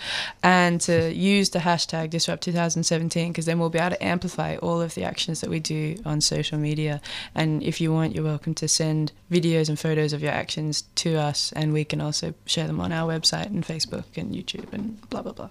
and 0.43 0.81
to 0.81 1.13
use 1.13 1.49
the 1.51 1.59
hashtag 1.59 2.09
Disrupt 2.09 2.43
2017 2.43 3.31
because 3.31 3.45
then 3.45 3.59
we'll 3.59 3.69
be 3.69 3.79
able 3.79 3.91
to 3.91 4.03
amplify 4.03 4.55
all 4.57 4.81
of 4.81 4.95
the 4.95 5.03
actions 5.03 5.41
that 5.41 5.49
we 5.49 5.59
do 5.59 5.95
on 6.05 6.21
social 6.21 6.57
media. 6.57 7.01
And 7.33 7.63
if 7.63 7.79
you 7.79 7.93
want, 7.93 8.15
you're 8.15 8.23
welcome 8.23 8.53
to 8.55 8.67
send 8.67 9.11
videos 9.31 9.69
and 9.69 9.79
photos 9.79 10.13
of 10.13 10.21
your 10.21 10.31
actions 10.31 10.83
to 10.95 11.17
us, 11.17 11.51
and 11.53 11.73
we 11.73 11.85
can 11.85 12.01
also 12.01 12.33
share 12.45 12.64
them 12.67 12.79
on 12.81 12.91
our 12.91 13.11
website 13.11 13.47
and 13.47 13.63
Facebook 13.65 14.05
and 14.17 14.33
YouTube 14.33 14.71
and 14.73 14.99
blah 15.09 15.21
blah 15.21 15.33
blah. 15.33 15.49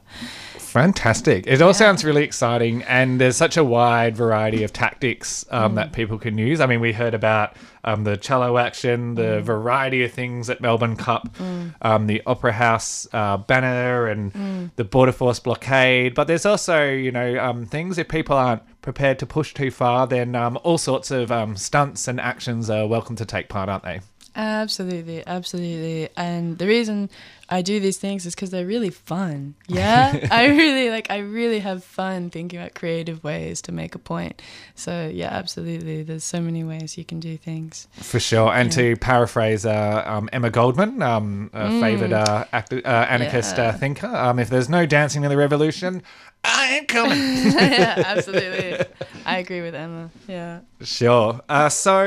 Fantastic. 0.58 1.46
It 1.46 1.62
all 1.62 1.74
sounds 1.74 2.04
really 2.04 2.24
exciting, 2.24 2.82
and 2.84 3.20
there's 3.20 3.36
such 3.36 3.56
a 3.56 3.64
wide 3.64 4.16
variety 4.16 4.64
of 4.64 4.72
tactics 4.72 5.44
um, 5.50 5.72
Mm. 5.72 5.74
that 5.76 5.92
people 5.92 6.18
can 6.18 6.36
use. 6.38 6.60
I 6.60 6.66
mean, 6.66 6.80
we 6.80 6.92
heard 6.92 7.14
about 7.14 7.54
um, 7.86 8.04
the 8.04 8.16
cello 8.16 8.56
action, 8.56 9.14
the 9.14 9.40
Mm. 9.40 9.42
variety 9.42 10.04
of 10.04 10.10
things 10.12 10.48
at 10.48 10.60
Melbourne 10.62 10.96
Cup, 10.96 11.28
Mm. 11.38 11.74
um, 11.82 12.06
the 12.06 12.22
Opera 12.26 12.52
House 12.52 13.06
uh, 13.12 13.36
banner, 13.36 14.06
and 14.06 14.32
Mm. 14.32 14.70
the 14.76 14.84
Border 14.84 15.12
Force 15.12 15.38
blockade. 15.38 16.14
But 16.14 16.26
there's 16.26 16.46
also, 16.46 16.88
you 16.88 17.12
know, 17.12 17.38
um, 17.38 17.66
things 17.66 17.98
if 17.98 18.08
people 18.08 18.36
aren't 18.36 18.62
prepared 18.80 19.18
to 19.18 19.26
push 19.26 19.52
too 19.52 19.70
far, 19.70 20.06
then 20.06 20.34
um, 20.34 20.58
all 20.62 20.78
sorts 20.78 21.10
of 21.10 21.30
um, 21.30 21.56
stunts 21.56 22.08
and 22.08 22.18
actions 22.18 22.70
are 22.70 22.86
welcome 22.86 23.16
to 23.16 23.24
take 23.26 23.48
part, 23.50 23.68
aren't 23.68 23.84
they? 23.84 24.00
Absolutely, 24.36 25.24
absolutely. 25.26 26.08
And 26.16 26.58
the 26.58 26.66
reason 26.66 27.08
I 27.48 27.62
do 27.62 27.78
these 27.78 27.98
things 27.98 28.26
is 28.26 28.34
because 28.34 28.50
they're 28.50 28.66
really 28.66 28.90
fun. 28.90 29.54
Yeah, 29.68 30.26
I 30.30 30.46
really 30.48 30.90
like. 30.90 31.10
I 31.10 31.18
really 31.18 31.60
have 31.60 31.84
fun 31.84 32.30
thinking 32.30 32.58
about 32.58 32.74
creative 32.74 33.22
ways 33.22 33.62
to 33.62 33.72
make 33.72 33.94
a 33.94 33.98
point. 33.98 34.42
So 34.74 35.10
yeah, 35.12 35.28
absolutely. 35.28 36.02
There's 36.02 36.24
so 36.24 36.40
many 36.40 36.64
ways 36.64 36.98
you 36.98 37.04
can 37.04 37.20
do 37.20 37.36
things. 37.36 37.86
For 37.92 38.18
sure. 38.18 38.52
And 38.52 38.70
Yeah. 38.74 38.94
to 38.94 38.96
paraphrase 38.96 39.64
uh, 39.66 40.02
um, 40.06 40.28
Emma 40.32 40.50
Goldman, 40.50 41.02
um, 41.02 41.50
a 41.52 41.66
Mm. 41.68 41.80
favoured 41.80 42.12
uh, 42.12 42.44
acti- 42.52 42.84
uh, 42.84 43.04
anarchist 43.06 43.56
Yeah. 43.56 43.68
uh, 43.68 43.72
thinker, 43.78 44.06
um, 44.08 44.38
if 44.38 44.48
there's 44.50 44.68
no 44.68 44.86
dancing 44.86 45.22
in 45.24 45.30
the 45.30 45.36
revolution, 45.36 46.02
I 46.44 46.76
ain't 46.76 46.88
coming. 46.88 47.18
yeah, 47.44 47.94
absolutely. 48.06 48.84
I 49.24 49.38
agree 49.38 49.62
with 49.62 49.74
Emma. 49.74 50.10
Yeah. 50.28 50.60
Sure. 50.82 51.40
Uh, 51.48 51.68
so 51.68 52.04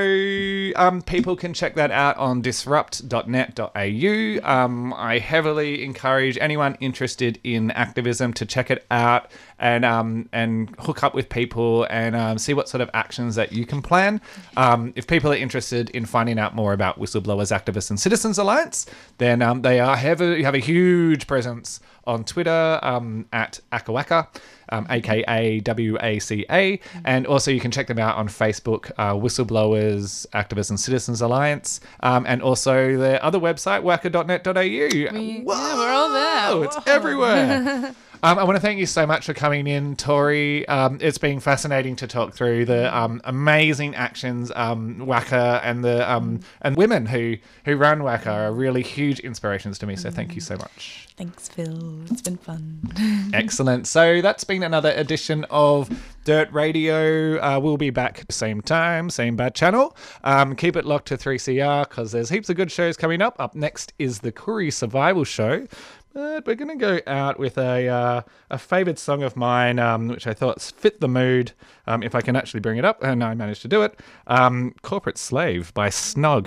um, 0.75 1.01
people 1.01 1.35
can 1.35 1.53
check 1.53 1.75
that 1.75 1.91
out 1.91 2.17
on 2.17 2.41
disrupt.net.au. 2.41 4.39
Um, 4.43 4.93
I 4.93 5.19
heavily 5.19 5.83
encourage 5.83 6.37
anyone 6.39 6.77
interested 6.79 7.39
in 7.43 7.71
activism 7.71 8.33
to 8.33 8.45
check 8.45 8.69
it 8.69 8.85
out 8.91 9.31
and 9.59 9.85
um, 9.85 10.29
and 10.31 10.73
hook 10.79 11.03
up 11.03 11.13
with 11.13 11.29
people 11.29 11.85
and 11.89 12.15
um, 12.15 12.37
see 12.37 12.53
what 12.53 12.69
sort 12.69 12.81
of 12.81 12.89
actions 12.93 13.35
that 13.35 13.51
you 13.51 13.65
can 13.65 13.81
plan. 13.81 14.21
Um, 14.55 14.93
if 14.95 15.07
people 15.07 15.31
are 15.31 15.35
interested 15.35 15.89
in 15.91 16.05
finding 16.05 16.39
out 16.39 16.55
more 16.55 16.73
about 16.73 16.99
Whistleblowers, 16.99 17.51
Activists, 17.51 17.89
and 17.89 17.99
Citizens 17.99 18.37
Alliance, 18.37 18.85
then 19.17 19.41
um, 19.41 19.61
they 19.61 19.79
are 19.79 19.95
heavy, 19.95 20.43
have 20.43 20.55
a 20.55 20.59
huge 20.59 21.27
presence 21.27 21.79
on 22.05 22.23
Twitter 22.23 22.79
um, 22.81 23.25
at 23.33 23.59
Akawaka, 23.71 24.27
um, 24.69 24.87
aka 24.89 25.61
WACA, 25.61 26.79
and 27.03 27.27
also 27.27 27.51
you 27.51 27.59
can 27.59 27.71
check 27.71 27.87
them 27.87 27.99
out 27.99 28.15
on 28.15 28.27
Facebook, 28.27 28.91
uh, 28.97 29.13
Whistleblowers, 29.13 30.25
Activists 30.29 30.69
and 30.69 30.79
Citizens 30.79 31.21
Alliance, 31.21 31.81
um, 32.01 32.25
and 32.27 32.41
also 32.41 32.97
their 32.97 33.23
other 33.23 33.39
website, 33.39 33.83
waca.net.au. 33.83 34.53
We, 34.61 35.03
yeah, 35.03 35.43
we're 35.43 35.89
all 35.89 36.11
there. 36.11 36.47
Oh, 36.49 36.61
it's 36.63 36.77
everywhere. 36.87 37.93
Um, 38.23 38.39
I 38.39 38.43
want 38.43 38.55
to 38.55 38.61
thank 38.61 38.79
you 38.79 38.87
so 38.87 39.05
much 39.05 39.25
for 39.27 39.33
coming 39.33 39.67
in, 39.67 39.95
Tori. 39.95 40.67
Um, 40.67 40.97
it's 41.01 41.19
been 41.19 41.39
fascinating 41.39 41.95
to 41.97 42.07
talk 42.07 42.33
through 42.33 42.65
the 42.65 42.95
um, 42.95 43.21
amazing 43.25 43.93
actions 43.93 44.51
um, 44.55 44.97
WACA 44.97 45.61
and 45.63 45.83
the 45.83 46.09
um, 46.11 46.39
and 46.61 46.75
women 46.75 47.05
who 47.05 47.37
who 47.65 47.77
run 47.77 47.99
WACA 47.99 48.27
are 48.27 48.51
really 48.51 48.81
huge 48.81 49.19
inspirations 49.19 49.77
to 49.79 49.85
me. 49.85 49.95
So 49.95 50.09
thank 50.09 50.33
you 50.33 50.41
so 50.41 50.55
much. 50.57 51.07
Thanks, 51.15 51.47
Phil. 51.47 52.03
It's 52.11 52.21
been 52.21 52.37
fun. 52.37 53.31
Excellent. 53.33 53.87
So 53.87 54.21
that's 54.21 54.43
been 54.43 54.63
another 54.63 54.91
edition 54.95 55.45
of 55.49 55.89
Dirt 56.25 56.51
Radio. 56.51 57.39
Uh, 57.39 57.59
we'll 57.59 57.77
be 57.77 57.89
back 57.89 58.25
same 58.29 58.61
time, 58.61 59.09
same 59.09 59.35
bad 59.35 59.55
channel. 59.55 59.95
Um, 60.23 60.55
keep 60.55 60.75
it 60.75 60.85
locked 60.85 61.07
to 61.07 61.17
3CR 61.17 61.89
because 61.89 62.11
there's 62.11 62.29
heaps 62.29 62.49
of 62.49 62.55
good 62.55 62.71
shows 62.71 62.97
coming 62.97 63.21
up. 63.21 63.35
Up 63.39 63.55
next 63.55 63.93
is 63.97 64.19
the 64.19 64.31
Koori 64.31 64.71
Survival 64.71 65.23
Show. 65.23 65.65
But 66.17 66.47
we're 66.47 66.55
going 66.55 66.75
to 66.79 66.83
go 66.83 66.99
out 67.05 67.37
with 67.37 67.59
a 67.59 67.87
uh, 67.87 68.21
a 68.49 68.57
favoured 68.57 68.97
song 68.97 69.21
of 69.21 69.35
mine, 69.35 69.77
um, 69.77 70.07
which 70.07 70.25
I 70.25 70.33
thought 70.33 70.59
fit 70.59 70.99
the 70.99 71.07
mood, 71.07 71.51
um, 71.85 72.01
if 72.01 72.15
I 72.15 72.21
can 72.21 72.35
actually 72.35 72.59
bring 72.59 72.79
it 72.79 72.85
up, 72.85 73.03
and 73.03 73.23
I 73.23 73.35
managed 73.35 73.61
to 73.61 73.67
do 73.67 73.83
it. 73.83 73.99
Um, 74.25 74.73
Corporate 74.81 75.19
Slave 75.19 75.71
by 75.75 75.89
Snog. 75.89 76.45